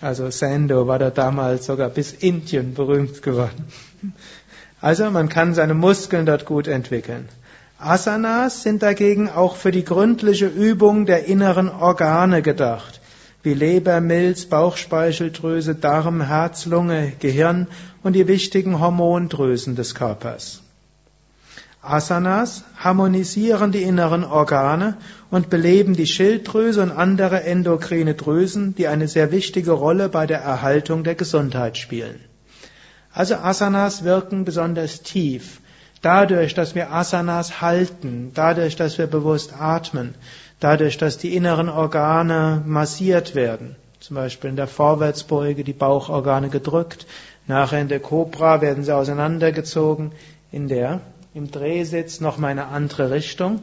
Also 0.00 0.30
Sando 0.30 0.86
war 0.86 1.00
da 1.00 1.10
damals 1.10 1.66
sogar 1.66 1.88
bis 1.88 2.12
Indien 2.12 2.74
berühmt 2.74 3.20
geworden. 3.20 3.64
Also 4.80 5.10
man 5.10 5.28
kann 5.28 5.54
seine 5.54 5.74
Muskeln 5.74 6.24
dort 6.24 6.46
gut 6.46 6.68
entwickeln. 6.68 7.28
Asanas 7.80 8.62
sind 8.62 8.82
dagegen 8.82 9.30
auch 9.30 9.56
für 9.56 9.70
die 9.70 9.84
gründliche 9.84 10.46
Übung 10.46 11.06
der 11.06 11.24
inneren 11.24 11.70
Organe 11.70 12.42
gedacht, 12.42 13.00
wie 13.42 13.54
Leber, 13.54 14.02
Milz, 14.02 14.44
Bauchspeicheldrüse, 14.44 15.74
Darm, 15.74 16.20
Herz, 16.20 16.66
Lunge, 16.66 17.14
Gehirn 17.20 17.68
und 18.02 18.12
die 18.12 18.28
wichtigen 18.28 18.80
Hormondrüsen 18.80 19.76
des 19.76 19.94
Körpers. 19.94 20.60
Asanas 21.80 22.64
harmonisieren 22.76 23.72
die 23.72 23.82
inneren 23.82 24.24
Organe 24.24 24.98
und 25.30 25.48
beleben 25.48 25.94
die 25.94 26.06
Schilddrüse 26.06 26.82
und 26.82 26.90
andere 26.90 27.44
endokrine 27.44 28.12
Drüsen, 28.12 28.74
die 28.74 28.88
eine 28.88 29.08
sehr 29.08 29.32
wichtige 29.32 29.70
Rolle 29.70 30.10
bei 30.10 30.26
der 30.26 30.40
Erhaltung 30.40 31.02
der 31.02 31.14
Gesundheit 31.14 31.78
spielen. 31.78 32.20
Also 33.10 33.36
Asanas 33.36 34.04
wirken 34.04 34.44
besonders 34.44 35.00
tief. 35.00 35.60
Dadurch, 36.02 36.54
dass 36.54 36.74
wir 36.74 36.92
Asanas 36.92 37.60
halten, 37.60 38.32
dadurch, 38.34 38.76
dass 38.76 38.96
wir 38.96 39.06
bewusst 39.06 39.52
atmen, 39.58 40.14
dadurch, 40.58 40.96
dass 40.96 41.18
die 41.18 41.34
inneren 41.36 41.68
Organe 41.68 42.62
massiert 42.64 43.34
werden, 43.34 43.76
zum 44.00 44.16
Beispiel 44.16 44.48
in 44.48 44.56
der 44.56 44.66
Vorwärtsbeuge 44.66 45.62
die 45.62 45.74
Bauchorgane 45.74 46.48
gedrückt, 46.48 47.06
nachher 47.46 47.80
in 47.80 47.88
der 47.88 48.00
Cobra 48.00 48.62
werden 48.62 48.82
sie 48.82 48.94
auseinandergezogen, 48.94 50.12
in 50.50 50.68
der 50.68 51.00
im 51.34 51.50
Drehsitz 51.50 52.20
nochmal 52.20 52.52
eine 52.52 52.68
andere 52.68 53.10
Richtung. 53.10 53.62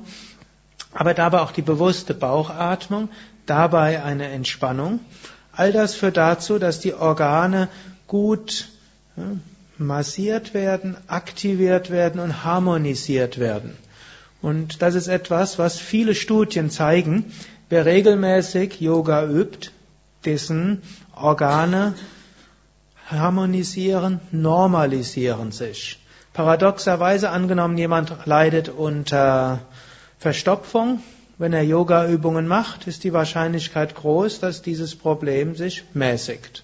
Aber 0.94 1.14
dabei 1.16 1.42
auch 1.42 1.52
die 1.52 1.64
bewusste 1.64 2.14
Bauchatmung, 2.14 3.10
dabei 3.46 4.04
eine 4.04 4.30
Entspannung. 4.30 5.00
All 5.52 5.72
das 5.72 5.96
führt 5.96 6.18
dazu, 6.18 6.60
dass 6.60 6.80
die 6.80 6.94
Organe 6.94 7.68
gut 8.06 8.70
ja, 9.18 9.24
massiert 9.80 10.54
werden, 10.54 10.98
aktiviert 11.08 11.90
werden 11.90 12.20
und 12.20 12.44
harmonisiert 12.44 13.40
werden. 13.40 13.78
Und 14.42 14.82
das 14.82 14.96
ist 14.96 15.08
etwas, 15.08 15.58
was 15.58 15.80
viele 15.80 16.16
Studien 16.16 16.70
zeigen. 16.70 17.32
Wer 17.70 17.86
regelmäßig 17.86 18.80
Yoga 18.80 19.26
übt, 19.26 19.72
dessen 20.26 20.82
Organe 21.16 21.96
harmonisieren, 23.10 24.20
normalisieren 24.32 25.52
sich. 25.52 26.00
Paradoxerweise 26.34 27.30
angenommen, 27.30 27.78
jemand 27.78 28.14
leidet 28.26 28.70
unter 28.70 29.62
Verstopfung. 30.20 31.02
Wenn 31.40 31.54
er 31.54 31.64
Yoga-Übungen 31.64 32.48
macht, 32.48 32.88
ist 32.88 33.04
die 33.04 33.14
Wahrscheinlichkeit 33.14 33.96
groß, 33.96 34.40
dass 34.40 34.62
dieses 34.62 34.96
Problem 34.96 35.56
sich 35.56 35.84
mäßigt. 35.94 36.64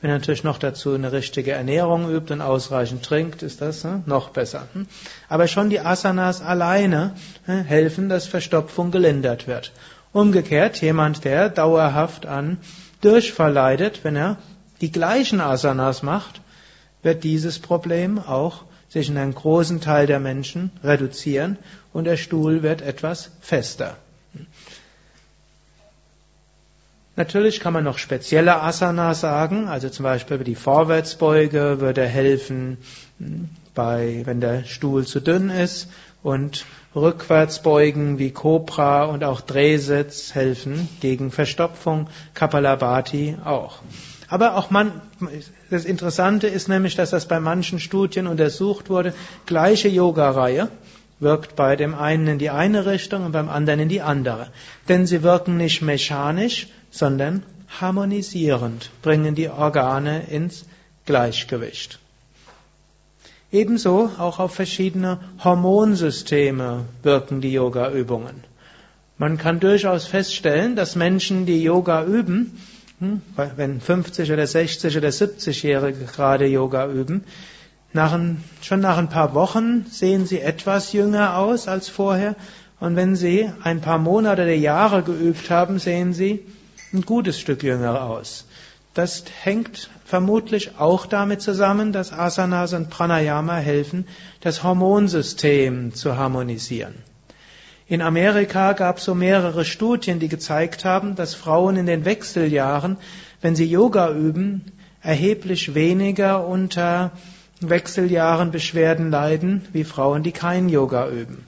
Wenn 0.00 0.10
er 0.10 0.18
natürlich 0.18 0.44
noch 0.44 0.58
dazu 0.58 0.94
eine 0.94 1.12
richtige 1.12 1.52
Ernährung 1.52 2.10
übt 2.10 2.32
und 2.32 2.40
ausreichend 2.40 3.04
trinkt, 3.04 3.42
ist 3.42 3.60
das 3.60 3.84
hm, 3.84 4.02
noch 4.06 4.30
besser. 4.30 4.66
Hm. 4.72 4.86
Aber 5.28 5.46
schon 5.46 5.68
die 5.68 5.80
Asanas 5.80 6.40
alleine 6.40 7.14
hm, 7.44 7.64
helfen, 7.64 8.08
dass 8.08 8.26
Verstopfung 8.26 8.90
gelindert 8.90 9.46
wird. 9.46 9.72
Umgekehrt, 10.12 10.80
jemand, 10.80 11.24
der 11.24 11.50
dauerhaft 11.50 12.24
an 12.24 12.58
Durchfall 13.02 13.52
leidet, 13.52 14.02
wenn 14.02 14.16
er 14.16 14.38
die 14.80 14.90
gleichen 14.90 15.40
Asanas 15.40 16.02
macht, 16.02 16.40
wird 17.02 17.22
dieses 17.22 17.58
Problem 17.58 18.18
auch 18.18 18.64
sich 18.88 19.08
in 19.08 19.18
einem 19.18 19.34
großen 19.34 19.80
Teil 19.80 20.06
der 20.06 20.18
Menschen 20.18 20.72
reduzieren 20.82 21.58
und 21.92 22.04
der 22.04 22.16
Stuhl 22.16 22.62
wird 22.62 22.82
etwas 22.82 23.30
fester. 23.40 23.96
Natürlich 27.16 27.60
kann 27.60 27.72
man 27.72 27.84
noch 27.84 27.98
spezielle 27.98 28.62
Asana 28.62 29.14
sagen, 29.14 29.68
also 29.68 29.88
zum 29.88 30.04
Beispiel 30.04 30.38
die 30.38 30.54
Vorwärtsbeuge 30.54 31.80
würde 31.80 32.06
helfen, 32.06 32.78
bei, 33.74 34.22
wenn 34.24 34.40
der 34.40 34.64
Stuhl 34.64 35.06
zu 35.06 35.20
dünn 35.20 35.50
ist 35.50 35.88
und 36.22 36.64
Rückwärtsbeugen 36.94 38.18
wie 38.18 38.30
Cobra 38.30 39.04
und 39.04 39.24
auch 39.24 39.40
Drehsitz 39.40 40.34
helfen 40.34 40.88
gegen 41.00 41.30
Verstopfung, 41.30 42.08
Kapalabhati 42.34 43.36
auch. 43.44 43.80
Aber 44.28 44.56
auch 44.56 44.70
man, 44.70 44.92
das 45.70 45.84
Interessante 45.84 46.46
ist 46.46 46.68
nämlich, 46.68 46.94
dass 46.94 47.10
das 47.10 47.26
bei 47.26 47.40
manchen 47.40 47.80
Studien 47.80 48.26
untersucht 48.26 48.88
wurde, 48.88 49.12
gleiche 49.46 49.88
Yoga-Reihe 49.88 50.68
wirkt 51.18 51.56
bei 51.56 51.76
dem 51.76 51.94
einen 51.94 52.26
in 52.26 52.38
die 52.38 52.50
eine 52.50 52.86
Richtung 52.86 53.24
und 53.26 53.32
beim 53.32 53.48
anderen 53.48 53.80
in 53.80 53.88
die 53.88 54.00
andere. 54.00 54.48
Denn 54.88 55.06
sie 55.06 55.22
wirken 55.22 55.56
nicht 55.56 55.82
mechanisch, 55.82 56.68
sondern 56.90 57.42
harmonisierend, 57.80 58.90
bringen 59.02 59.34
die 59.34 59.48
Organe 59.48 60.24
ins 60.28 60.64
Gleichgewicht. 61.06 61.98
Ebenso 63.52 64.10
auch 64.18 64.38
auf 64.38 64.54
verschiedene 64.54 65.18
Hormonsysteme 65.42 66.84
wirken 67.02 67.40
die 67.40 67.52
Yoga-Übungen. 67.52 68.44
Man 69.18 69.38
kann 69.38 69.60
durchaus 69.60 70.06
feststellen, 70.06 70.76
dass 70.76 70.96
Menschen, 70.96 71.46
die 71.46 71.62
Yoga 71.62 72.04
üben, 72.04 72.58
hm? 73.00 73.22
Wenn 73.56 73.80
50 73.80 74.30
oder 74.30 74.46
60 74.46 74.96
oder 74.96 75.08
70-Jährige 75.08 76.04
gerade 76.04 76.46
Yoga 76.46 76.86
üben, 76.86 77.24
nach 77.92 78.12
ein, 78.12 78.44
schon 78.62 78.80
nach 78.80 78.98
ein 78.98 79.08
paar 79.08 79.34
Wochen 79.34 79.86
sehen 79.90 80.26
sie 80.26 80.40
etwas 80.40 80.92
jünger 80.92 81.38
aus 81.38 81.66
als 81.66 81.88
vorher. 81.88 82.36
Und 82.78 82.96
wenn 82.96 83.16
sie 83.16 83.50
ein 83.62 83.80
paar 83.80 83.98
Monate 83.98 84.42
oder 84.42 84.52
Jahre 84.52 85.02
geübt 85.02 85.50
haben, 85.50 85.78
sehen 85.78 86.12
sie 86.12 86.44
ein 86.92 87.02
gutes 87.02 87.38
Stück 87.38 87.62
jünger 87.62 88.02
aus. 88.02 88.46
Das 88.94 89.24
hängt 89.42 89.88
vermutlich 90.04 90.78
auch 90.78 91.06
damit 91.06 91.40
zusammen, 91.40 91.92
dass 91.92 92.12
Asanas 92.12 92.72
und 92.72 92.90
Pranayama 92.90 93.56
helfen, 93.56 94.06
das 94.40 94.64
Hormonsystem 94.64 95.94
zu 95.94 96.16
harmonisieren. 96.16 96.94
In 97.86 98.02
Amerika 98.02 98.72
gab 98.72 98.98
es 98.98 99.04
so 99.04 99.14
mehrere 99.14 99.64
Studien, 99.64 100.18
die 100.18 100.28
gezeigt 100.28 100.84
haben, 100.84 101.14
dass 101.14 101.34
Frauen 101.34 101.76
in 101.76 101.86
den 101.86 102.04
Wechseljahren, 102.04 102.96
wenn 103.40 103.56
sie 103.56 103.66
Yoga 103.66 104.12
üben, 104.12 104.72
erheblich 105.02 105.74
weniger 105.74 106.46
unter 106.46 107.12
Wechseljahren 107.60 108.50
Beschwerden 108.50 109.10
leiden, 109.10 109.66
wie 109.72 109.84
Frauen, 109.84 110.22
die 110.22 110.32
kein 110.32 110.68
Yoga 110.68 111.08
üben. 111.08 111.46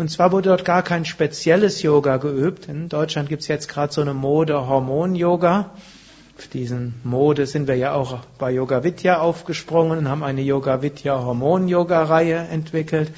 Und 0.00 0.08
zwar 0.08 0.32
wurde 0.32 0.48
dort 0.48 0.64
gar 0.64 0.82
kein 0.82 1.04
spezielles 1.04 1.82
Yoga 1.82 2.16
geübt. 2.16 2.68
In 2.70 2.88
Deutschland 2.88 3.28
gibt 3.28 3.42
es 3.42 3.48
jetzt 3.48 3.68
gerade 3.68 3.92
so 3.92 4.00
eine 4.00 4.14
Mode 4.14 4.66
Hormon-Yoga. 4.66 5.72
Auf 6.38 6.46
diesen 6.46 6.94
Mode 7.04 7.44
sind 7.44 7.68
wir 7.68 7.76
ja 7.76 7.92
auch 7.92 8.20
bei 8.38 8.50
Yoga 8.50 8.82
Vidya 8.82 9.18
aufgesprungen 9.18 9.98
und 9.98 10.08
haben 10.08 10.22
eine 10.22 10.40
Yoga 10.40 10.80
Vidya 10.80 11.22
Hormon-Yoga-Reihe 11.22 12.34
entwickelt, 12.34 13.12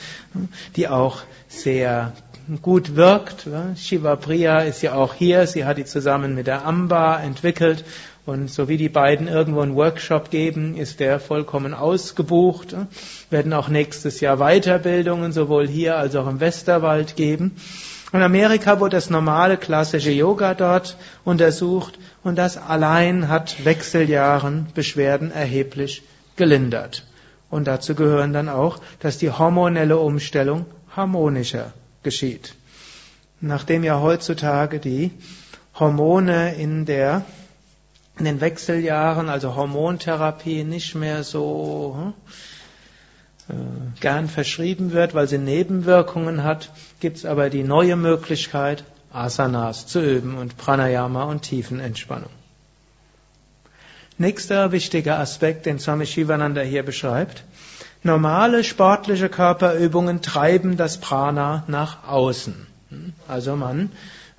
die 0.75 0.89
auch 0.89 1.19
sehr 1.47 2.15
gut 2.63 2.97
wirkt. 2.97 3.47
Shiva 3.77 4.17
Priya 4.17 4.63
ist 4.63 4.83
ja 4.83 4.95
auch 4.95 5.15
hier. 5.15 5.47
Sie 5.47 5.65
hat 5.65 5.79
die 5.79 5.85
zusammen 5.85 6.35
mit 6.35 6.49
der 6.49 6.67
Amba 6.67 7.21
entwickelt 7.21 7.85
und 8.25 8.49
so 8.49 8.69
wie 8.69 8.77
die 8.77 8.89
beiden 8.89 9.27
irgendwo 9.27 9.61
einen 9.61 9.75
Workshop 9.75 10.31
geben, 10.31 10.77
ist 10.77 11.01
der 11.01 11.19
vollkommen 11.19 11.75
ausgebucht. 11.75 12.77
Werden 13.31 13.53
auch 13.53 13.69
nächstes 13.69 14.21
Jahr 14.21 14.37
Weiterbildungen 14.37 15.33
sowohl 15.33 15.67
hier 15.67 15.97
als 15.97 16.15
auch 16.15 16.29
im 16.29 16.39
Westerwald 16.39 17.17
geben. 17.17 17.57
In 18.13 18.23
Amerika 18.23 18.79
wurde 18.79 18.97
das 18.97 19.11
normale 19.11 19.57
klassische 19.57 20.11
Yoga 20.11 20.55
dort 20.55 20.97
untersucht 21.25 21.99
und 22.23 22.37
das 22.37 22.59
allein 22.59 23.29
hat 23.29 23.65
Wechseljahren 23.65 24.67
Beschwerden 24.75 25.33
erheblich 25.33 26.03
gelindert. 26.37 27.05
Und 27.51 27.67
dazu 27.67 27.95
gehören 27.95 28.33
dann 28.33 28.49
auch, 28.49 28.79
dass 29.01 29.19
die 29.19 29.31
hormonelle 29.31 29.99
Umstellung 29.99 30.67
harmonischer 30.95 31.73
geschieht. 32.03 32.55
Nachdem 33.41 33.83
ja 33.83 34.01
heutzutage 34.01 34.79
die 34.79 35.11
Hormone 35.75 36.55
in 36.55 36.85
der 36.85 37.25
in 38.23 38.27
den 38.27 38.41
Wechseljahren, 38.41 39.29
also 39.29 39.57
Hormontherapie, 39.57 40.63
nicht 40.63 40.95
mehr 40.95 41.25
so 41.25 42.15
hm, 43.49 43.57
äh, 43.57 44.01
gern 44.01 44.29
verschrieben 44.29 44.93
wird, 44.93 45.13
weil 45.15 45.27
sie 45.27 45.39
Nebenwirkungen 45.39 46.45
hat, 46.45 46.71
gibt 47.01 47.17
es 47.17 47.25
aber 47.25 47.51
die 47.51 47.65
neue 47.65 47.97
Möglichkeit, 47.97 48.85
Asanas 49.13 49.89
zu 49.89 50.01
üben 50.01 50.39
und 50.39 50.57
Pranayama 50.57 51.25
und 51.25 51.43
Tiefenentspannung. 51.43 52.31
Nächster 54.19 54.71
wichtiger 54.71 55.19
Aspekt, 55.19 55.67
den 55.67 55.81
Swami 55.81 56.07
Shivananda 56.07 56.61
hier 56.61 56.85
beschreibt. 56.85 57.43
Normale 58.05 58.63
sportliche 58.63 59.31
Körperübungen 59.31 60.23
treiben 60.23 60.77
das 60.77 60.99
Prana 61.01 61.65
nach 61.67 62.07
außen. 62.07 62.69
Hm, 62.91 63.15
also 63.27 63.57
man 63.57 63.91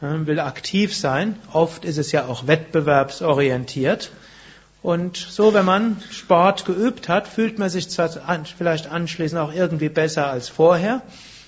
will 0.03 0.39
aktiv 0.39 0.95
sein. 0.95 1.37
Oft 1.51 1.85
ist 1.85 1.97
es 1.97 2.11
ja 2.11 2.25
auch 2.25 2.47
wettbewerbsorientiert. 2.47 4.11
Und 4.81 5.15
so, 5.15 5.53
wenn 5.53 5.65
man 5.65 6.03
Sport 6.11 6.65
geübt 6.65 7.07
hat, 7.07 7.27
fühlt 7.27 7.57
man 7.57 7.69
sich 7.69 7.89
zwar 7.89 8.09
vielleicht 8.57 8.91
anschließend 8.91 9.39
auch 9.39 9.53
irgendwie 9.53 9.87
besser 9.87 10.27
als 10.29 10.49
vorher, 10.49 11.01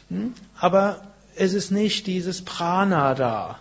hm, 0.10 0.34
aber 0.58 1.02
es 1.36 1.54
ist 1.54 1.70
nicht 1.70 2.08
dieses 2.08 2.46
Prana 2.46 3.14
da. 3.14 3.60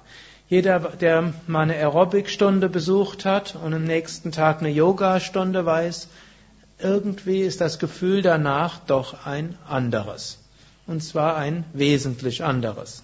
Jeder, 0.49 0.79
der 0.79 1.33
mal 1.49 1.63
eine 1.63 1.75
Aerobic-Stunde 1.75 2.69
besucht 2.69 3.25
hat 3.25 3.57
und 3.57 3.75
am 3.75 3.83
nächsten 3.83 4.31
Tag 4.31 4.61
eine 4.61 4.69
Yoga-Stunde 4.69 5.67
weiß, 5.67 6.07
irgendwie 6.79 7.41
ist 7.41 7.61
das 7.61 7.81
Gefühl 7.81 8.23
danach 8.23 8.79
doch 8.79 9.27
ein 9.27 9.57
anderes. 9.67 10.39
Und 10.87 11.03
zwar 11.03 11.37
ein 11.37 11.65
wesentlich 11.73 12.45
anderes. 12.45 13.03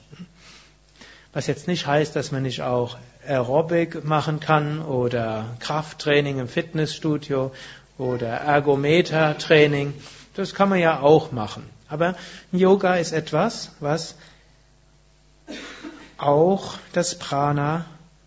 Was 1.33 1.47
jetzt 1.47 1.69
nicht 1.69 1.87
heißt, 1.87 2.16
dass 2.16 2.33
man 2.33 2.43
nicht 2.43 2.62
auch 2.62 2.97
Aerobic 3.27 4.05
machen 4.05 4.40
kann 4.40 4.83
oder 4.83 5.57
Krafttraining 5.61 6.38
im 6.40 6.49
Fitnessstudio 6.49 7.53
oder 7.99 8.29
Ergometertraining. 8.29 9.95
Das 10.35 10.55
kann 10.55 10.69
man 10.69 10.81
ja 10.81 11.01
auch 11.01 11.31
machen. 11.31 11.62
Aber 11.88 12.16
Yoga 12.51 12.97
ist 12.97 13.12
etwas, 13.12 13.73
was 13.81 14.16
auch 16.19 16.79
das 16.93 17.16
Prana 17.16 17.85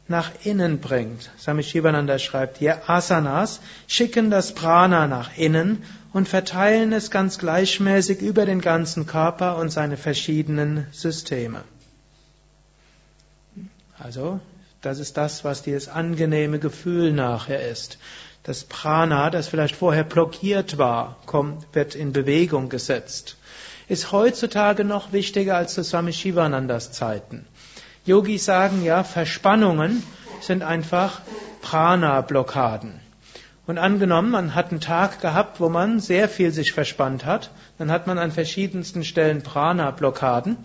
nach 0.07 0.31
innen 0.43 0.79
bringt. 0.79 1.31
Swami 1.39 1.63
Shivananda 1.63 2.19
schreibt 2.19 2.57
hier, 2.57 2.89
Asanas 2.89 3.61
schicken 3.87 4.29
das 4.29 4.53
Prana 4.53 5.07
nach 5.07 5.37
innen 5.37 5.83
und 6.11 6.27
verteilen 6.27 6.93
es 6.93 7.09
ganz 7.09 7.37
gleichmäßig 7.37 8.21
über 8.21 8.45
den 8.45 8.61
ganzen 8.61 9.07
Körper 9.07 9.57
und 9.57 9.69
seine 9.71 9.97
verschiedenen 9.97 10.87
Systeme. 10.91 11.63
Also, 14.03 14.41
das 14.81 14.99
ist 14.99 15.15
das, 15.15 15.45
was 15.45 15.61
dieses 15.61 15.87
angenehme 15.87 16.59
Gefühl 16.59 17.13
nachher 17.13 17.65
ist. 17.69 17.97
Das 18.43 18.65
Prana, 18.65 19.29
das 19.29 19.47
vielleicht 19.47 19.77
vorher 19.77 20.03
blockiert 20.03 20.77
war, 20.77 21.15
kommt, 21.25 21.65
wird 21.71 21.95
in 21.95 22.11
Bewegung 22.11 22.67
gesetzt. 22.67 23.37
Ist 23.87 24.11
heutzutage 24.11 24.83
noch 24.83 25.13
wichtiger 25.13 25.55
als 25.55 25.75
zu 25.75 25.85
Swami 25.85 26.11
Shivanandas 26.11 26.91
Zeiten. 26.91 27.45
Yogis 28.05 28.43
sagen 28.43 28.83
ja, 28.83 29.05
Verspannungen 29.05 30.03
sind 30.41 30.63
einfach 30.63 31.21
Prana-Blockaden. 31.61 32.99
Und 33.67 33.77
angenommen, 33.77 34.31
man 34.31 34.53
hat 34.53 34.71
einen 34.71 34.81
Tag 34.81 35.21
gehabt, 35.21 35.61
wo 35.61 35.69
man 35.69 36.01
sehr 36.01 36.27
viel 36.27 36.51
sich 36.51 36.73
verspannt 36.73 37.23
hat, 37.23 37.51
dann 37.77 37.89
hat 37.89 38.05
man 38.05 38.17
an 38.17 38.33
verschiedensten 38.33 39.05
Stellen 39.05 39.43
Prana-Blockaden. 39.43 40.57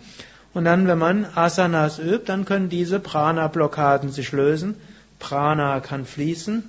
Und 0.53 0.65
dann, 0.65 0.87
wenn 0.87 0.97
man 0.97 1.27
Asanas 1.35 1.99
übt, 1.99 2.25
dann 2.25 2.45
können 2.45 2.69
diese 2.69 2.99
Prana-Blockaden 2.99 4.09
sich 4.09 4.31
lösen. 4.31 4.75
Prana 5.19 5.79
kann 5.79 6.05
fließen. 6.05 6.63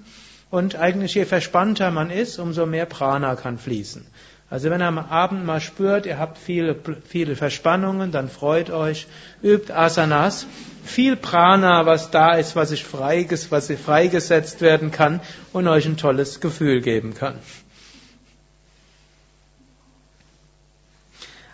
Und 0.51 0.77
eigentlich 0.77 1.15
je 1.15 1.25
verspannter 1.25 1.91
man 1.91 2.11
ist, 2.11 2.39
umso 2.39 2.67
mehr 2.67 2.87
Prana 2.87 3.37
kann 3.37 3.59
fließen. 3.59 4.05
Also 4.51 4.69
wenn 4.69 4.83
ihr 4.83 4.89
am 4.89 4.99
Abend 4.99 5.47
mal 5.47 5.61
spürt, 5.61 6.07
ihr 6.07 6.19
habt 6.19 6.37
viele, 6.37 6.77
viele 7.09 7.37
Verspannungen, 7.37 8.11
dann 8.11 8.29
freut 8.29 8.71
euch, 8.71 9.07
übt 9.43 9.73
Asanas. 9.73 10.47
Viel 10.85 11.15
Prana, 11.15 11.87
was 11.87 12.11
da 12.11 12.35
ist, 12.35 12.57
was, 12.57 12.73
ich 12.73 12.85
freiges, 12.85 13.53
was 13.53 13.71
freigesetzt 13.71 14.61
werden 14.61 14.91
kann 14.91 15.21
und 15.53 15.69
euch 15.69 15.87
ein 15.87 15.97
tolles 15.97 16.41
Gefühl 16.41 16.81
geben 16.81 17.15
kann. 17.15 17.37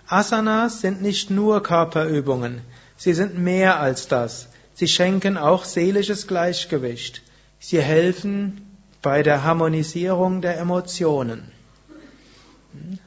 Asanas 0.08 0.80
sind 0.80 1.02
nicht 1.02 1.30
nur 1.30 1.62
Körperübungen, 1.62 2.60
sie 2.96 3.12
sind 3.12 3.38
mehr 3.38 3.80
als 3.80 4.08
das. 4.08 4.48
Sie 4.74 4.88
schenken 4.88 5.36
auch 5.36 5.64
seelisches 5.64 6.26
Gleichgewicht. 6.26 7.22
Sie 7.58 7.80
helfen 7.80 8.78
bei 9.02 9.22
der 9.22 9.42
Harmonisierung 9.42 10.42
der 10.42 10.58
Emotionen. 10.58 11.50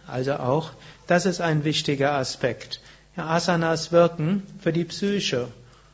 Also 0.07 0.33
auch, 0.33 0.71
das 1.07 1.25
ist 1.25 1.41
ein 1.41 1.63
wichtiger 1.63 2.13
Aspekt. 2.13 2.81
Asanas 3.15 3.91
wirken 3.91 4.43
für 4.59 4.73
die 4.73 4.85
Psyche. 4.85 5.47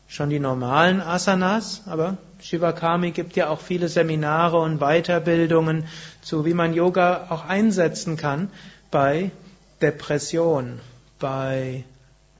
Schon 0.08 0.30
die 0.30 0.40
normalen 0.40 1.02
Asanas, 1.02 1.82
aber 1.88 2.18
Shivakami 2.40 3.12
gibt 3.12 3.36
ja 3.36 3.50
auch 3.50 3.60
viele 3.60 3.90
Seminare 3.90 4.58
und 4.60 4.80
Weiterbildungen 4.80 5.88
zu, 6.22 6.46
wie 6.46 6.54
man 6.54 6.74
Yoga 6.74 7.28
auch 7.30 7.46
einsetzen 7.46 8.16
kann 8.16 8.50
bei 8.92 9.32
Depression, 9.82 10.80
bei 11.20 11.84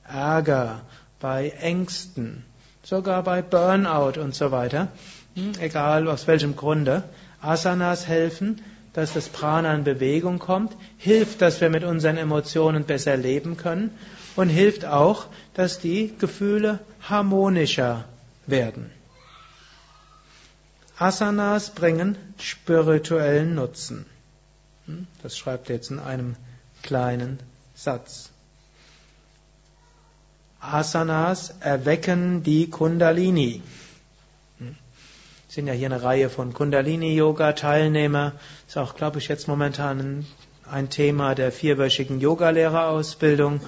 Ärger, 0.04 0.80
bei 1.20 1.50
Ängsten, 1.60 2.44
sogar 2.82 3.22
bei 3.22 3.42
Burnout 3.42 4.20
und 4.20 4.34
so 4.34 4.50
weiter, 4.50 4.88
hm, 5.34 5.52
egal 5.60 6.08
aus 6.08 6.26
welchem 6.26 6.56
Grunde. 6.56 7.02
Asanas 7.40 8.06
helfen, 8.06 8.62
dass 8.92 9.12
das 9.12 9.28
Prana 9.28 9.74
in 9.74 9.84
Bewegung 9.84 10.38
kommt, 10.38 10.74
hilft, 10.96 11.42
dass 11.42 11.60
wir 11.60 11.68
mit 11.68 11.84
unseren 11.84 12.16
Emotionen 12.16 12.84
besser 12.84 13.16
leben 13.16 13.56
können 13.56 13.90
und 14.36 14.48
hilft 14.48 14.84
auch, 14.84 15.26
dass 15.54 15.78
die 15.78 16.14
Gefühle 16.18 16.80
harmonischer 17.02 18.04
werden. 18.46 18.90
Asanas 20.98 21.70
bringen 21.70 22.16
spirituellen 22.38 23.54
Nutzen. 23.54 24.06
Hm, 24.86 25.06
das 25.22 25.36
schreibt 25.36 25.68
er 25.68 25.76
jetzt 25.76 25.90
in 25.90 25.98
einem 25.98 26.36
kleinen 26.82 27.38
Satz. 27.74 28.30
Asanas 30.60 31.54
erwecken 31.60 32.42
die 32.42 32.70
Kundalini. 32.70 33.62
Hm? 34.58 34.76
Es 35.48 35.54
sind 35.54 35.66
ja 35.66 35.72
hier 35.72 35.86
eine 35.86 36.02
Reihe 36.02 36.30
von 36.30 36.52
Kundalini-Yoga-Teilnehmer. 36.52 38.32
Ist 38.66 38.78
auch, 38.78 38.96
glaube 38.96 39.18
ich, 39.18 39.28
jetzt 39.28 39.48
momentan 39.48 40.26
ein 40.70 40.88
Thema 40.90 41.34
der 41.34 41.52
vierwöchigen 41.52 42.20
Yogalehrerausbildung. 42.20 43.60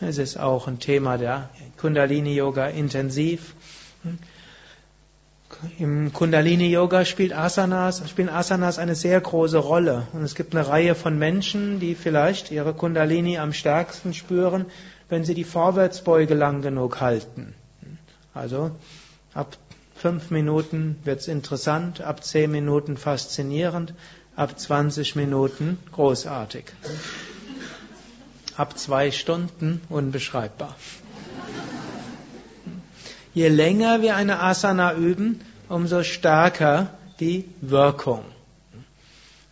Es 0.00 0.18
ist 0.18 0.36
auch 0.36 0.68
ein 0.68 0.78
Thema 0.80 1.16
der 1.16 1.48
Kundalini-Yoga 1.78 2.66
intensiv. 2.66 3.54
Hm? 4.02 4.18
Im 5.78 6.12
Kundalini-Yoga 6.12 7.04
spielt 7.04 7.32
Asanas, 7.32 8.02
spielen 8.08 8.28
Asanas 8.28 8.78
eine 8.78 8.96
sehr 8.96 9.20
große 9.20 9.58
Rolle. 9.58 10.08
Und 10.12 10.22
es 10.22 10.34
gibt 10.34 10.56
eine 10.56 10.66
Reihe 10.66 10.94
von 10.94 11.18
Menschen, 11.18 11.78
die 11.78 11.94
vielleicht 11.94 12.50
ihre 12.50 12.74
Kundalini 12.74 13.38
am 13.38 13.52
stärksten 13.52 14.12
spüren, 14.12 14.66
wenn 15.12 15.24
Sie 15.24 15.34
die 15.34 15.44
Vorwärtsbeuge 15.44 16.32
lang 16.32 16.62
genug 16.62 17.02
halten. 17.02 17.52
Also 18.32 18.70
ab 19.34 19.58
fünf 19.94 20.30
Minuten 20.30 20.98
wird's 21.04 21.28
interessant, 21.28 22.00
ab 22.00 22.24
zehn 22.24 22.50
Minuten 22.50 22.96
faszinierend, 22.96 23.92
ab 24.36 24.58
20 24.58 25.14
Minuten 25.16 25.76
großartig. 25.92 26.64
Ab 28.56 28.78
zwei 28.78 29.10
Stunden 29.10 29.82
unbeschreibbar. 29.90 30.74
Je 33.34 33.48
länger 33.48 34.00
wir 34.00 34.16
eine 34.16 34.40
Asana 34.40 34.94
üben, 34.94 35.42
umso 35.68 36.04
stärker 36.04 36.88
die 37.20 37.44
Wirkung. 37.60 38.24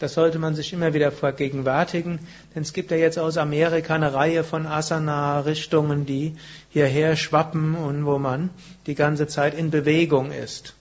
Das 0.01 0.15
sollte 0.15 0.39
man 0.39 0.55
sich 0.55 0.73
immer 0.73 0.95
wieder 0.95 1.13
vergegenwärtigen, 1.13 2.21
denn 2.55 2.63
es 2.63 2.73
gibt 2.73 2.91
ja 2.91 2.97
jetzt 2.97 3.19
aus 3.19 3.37
Amerika 3.37 3.95
eine 3.95 4.15
Reihe 4.15 4.45
von 4.45 4.67
Asana-Richtungen, 4.67 6.07
die 6.07 6.37
hierher 6.71 7.17
schwappen 7.17 7.75
und 7.75 8.07
wo 8.07 8.19
man 8.19 8.49
die 8.87 8.95
ganze 8.95 9.27
Zeit 9.27 9.53
in 9.53 9.71
Bewegung 9.71 10.33
ist. 10.33 10.75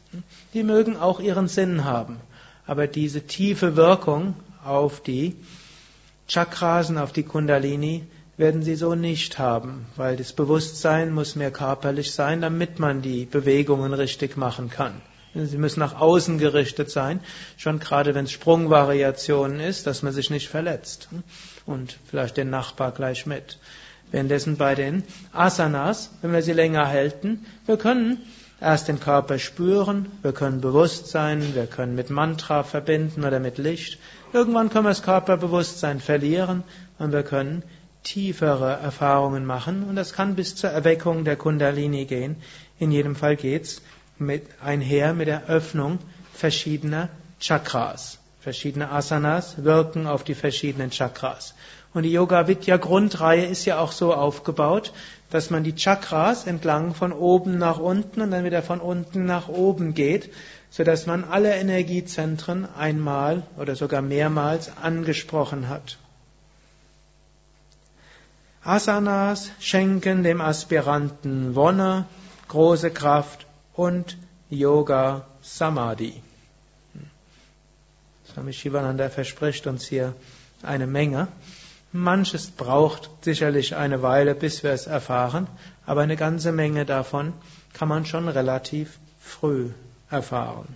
Die 0.53 0.63
mögen 0.63 0.95
auch 0.95 1.19
ihren 1.19 1.49
Sinn 1.49 1.83
haben, 1.83 2.21
aber 2.65 2.87
diese 2.87 3.27
tiefe 3.27 3.75
Wirkung 3.75 4.35
auf 4.63 5.01
die 5.01 5.35
Chakrasen, 6.29 6.97
auf 6.97 7.11
die 7.11 7.23
Kundalini, 7.23 8.03
werden 8.37 8.63
sie 8.63 8.75
so 8.75 8.95
nicht 8.95 9.37
haben, 9.37 9.85
weil 9.97 10.15
das 10.15 10.31
Bewusstsein 10.31 11.11
muss 11.11 11.35
mehr 11.35 11.51
körperlich 11.51 12.13
sein, 12.13 12.39
damit 12.39 12.79
man 12.79 13.01
die 13.01 13.25
Bewegungen 13.25 13.93
richtig 13.93 14.37
machen 14.37 14.69
kann. 14.69 15.01
Sie 15.45 15.57
müssen 15.57 15.79
nach 15.79 15.99
außen 15.99 16.37
gerichtet 16.37 16.89
sein, 16.89 17.19
schon 17.57 17.79
gerade 17.79 18.15
wenn 18.15 18.25
es 18.25 18.31
Sprungvariationen 18.31 19.59
ist, 19.59 19.87
dass 19.87 20.03
man 20.03 20.13
sich 20.13 20.29
nicht 20.29 20.49
verletzt 20.49 21.09
und 21.65 21.97
vielleicht 22.09 22.37
den 22.37 22.49
Nachbar 22.49 22.91
gleich 22.91 23.25
mit. 23.25 23.59
Währenddessen 24.11 24.57
bei 24.57 24.75
den 24.75 25.03
Asanas, 25.33 26.11
wenn 26.21 26.33
wir 26.33 26.41
sie 26.41 26.53
länger 26.53 26.87
halten, 26.87 27.45
wir 27.65 27.77
können 27.77 28.17
erst 28.59 28.87
den 28.87 28.99
Körper 28.99 29.39
spüren, 29.39 30.11
wir 30.21 30.33
können 30.33 30.61
bewusst 30.61 31.07
sein, 31.07 31.53
wir 31.53 31.67
können 31.67 31.95
mit 31.95 32.09
Mantra 32.09 32.63
verbinden 32.63 33.23
oder 33.23 33.39
mit 33.39 33.57
Licht. 33.57 33.99
Irgendwann 34.33 34.69
können 34.69 34.85
wir 34.85 34.89
das 34.89 35.03
Körperbewusstsein 35.03 35.99
verlieren 35.99 36.63
und 36.97 37.11
wir 37.11 37.23
können 37.23 37.63
tiefere 38.03 38.73
Erfahrungen 38.73 39.45
machen 39.45 39.83
und 39.83 39.95
das 39.95 40.13
kann 40.13 40.35
bis 40.35 40.55
zur 40.55 40.69
Erweckung 40.69 41.25
der 41.25 41.35
Kundalini 41.35 42.05
gehen. 42.05 42.37
In 42.79 42.91
jedem 42.91 43.15
Fall 43.15 43.35
geht's 43.35 43.81
mit 44.19 44.47
einher 44.63 45.13
mit 45.13 45.27
der 45.27 45.47
Öffnung 45.47 45.99
verschiedener 46.33 47.09
Chakras. 47.39 48.19
Verschiedene 48.41 48.91
Asanas 48.91 49.63
wirken 49.63 50.07
auf 50.07 50.23
die 50.23 50.35
verschiedenen 50.35 50.91
Chakras. 50.91 51.53
Und 51.93 52.03
die 52.03 52.11
Yoga 52.11 52.47
Vidya 52.47 52.77
Grundreihe 52.77 53.45
ist 53.45 53.65
ja 53.65 53.79
auch 53.79 53.91
so 53.91 54.13
aufgebaut, 54.13 54.93
dass 55.29 55.49
man 55.49 55.63
die 55.63 55.75
Chakras 55.75 56.47
entlang 56.47 56.93
von 56.93 57.11
oben 57.11 57.57
nach 57.57 57.79
unten 57.79 58.21
und 58.21 58.31
dann 58.31 58.45
wieder 58.45 58.61
von 58.61 58.79
unten 58.79 59.25
nach 59.25 59.47
oben 59.47 59.93
geht, 59.93 60.31
so 60.69 60.83
dass 60.83 61.05
man 61.07 61.23
alle 61.23 61.55
Energiezentren 61.55 62.67
einmal 62.77 63.43
oder 63.57 63.75
sogar 63.75 64.01
mehrmals 64.01 64.71
angesprochen 64.77 65.67
hat. 65.67 65.97
Asanas 68.63 69.51
schenken 69.59 70.23
dem 70.23 70.41
Aspiranten 70.41 71.55
Wonne, 71.55 72.05
große 72.49 72.91
Kraft 72.91 73.47
und 73.73 74.17
Yoga 74.49 75.25
Samadhi. 75.41 76.21
Swami 78.33 78.53
Shivananda 78.53 79.09
verspricht 79.09 79.67
uns 79.67 79.85
hier 79.85 80.13
eine 80.63 80.87
Menge. 80.87 81.27
Manches 81.91 82.51
braucht 82.51 83.09
sicherlich 83.21 83.75
eine 83.75 84.01
Weile, 84.03 84.35
bis 84.35 84.63
wir 84.63 84.71
es 84.71 84.85
erfahren, 84.85 85.47
aber 85.85 86.01
eine 86.01 86.15
ganze 86.15 86.51
Menge 86.51 86.85
davon 86.85 87.33
kann 87.73 87.87
man 87.87 88.05
schon 88.05 88.27
relativ 88.27 88.99
früh 89.19 89.71
erfahren. 90.09 90.75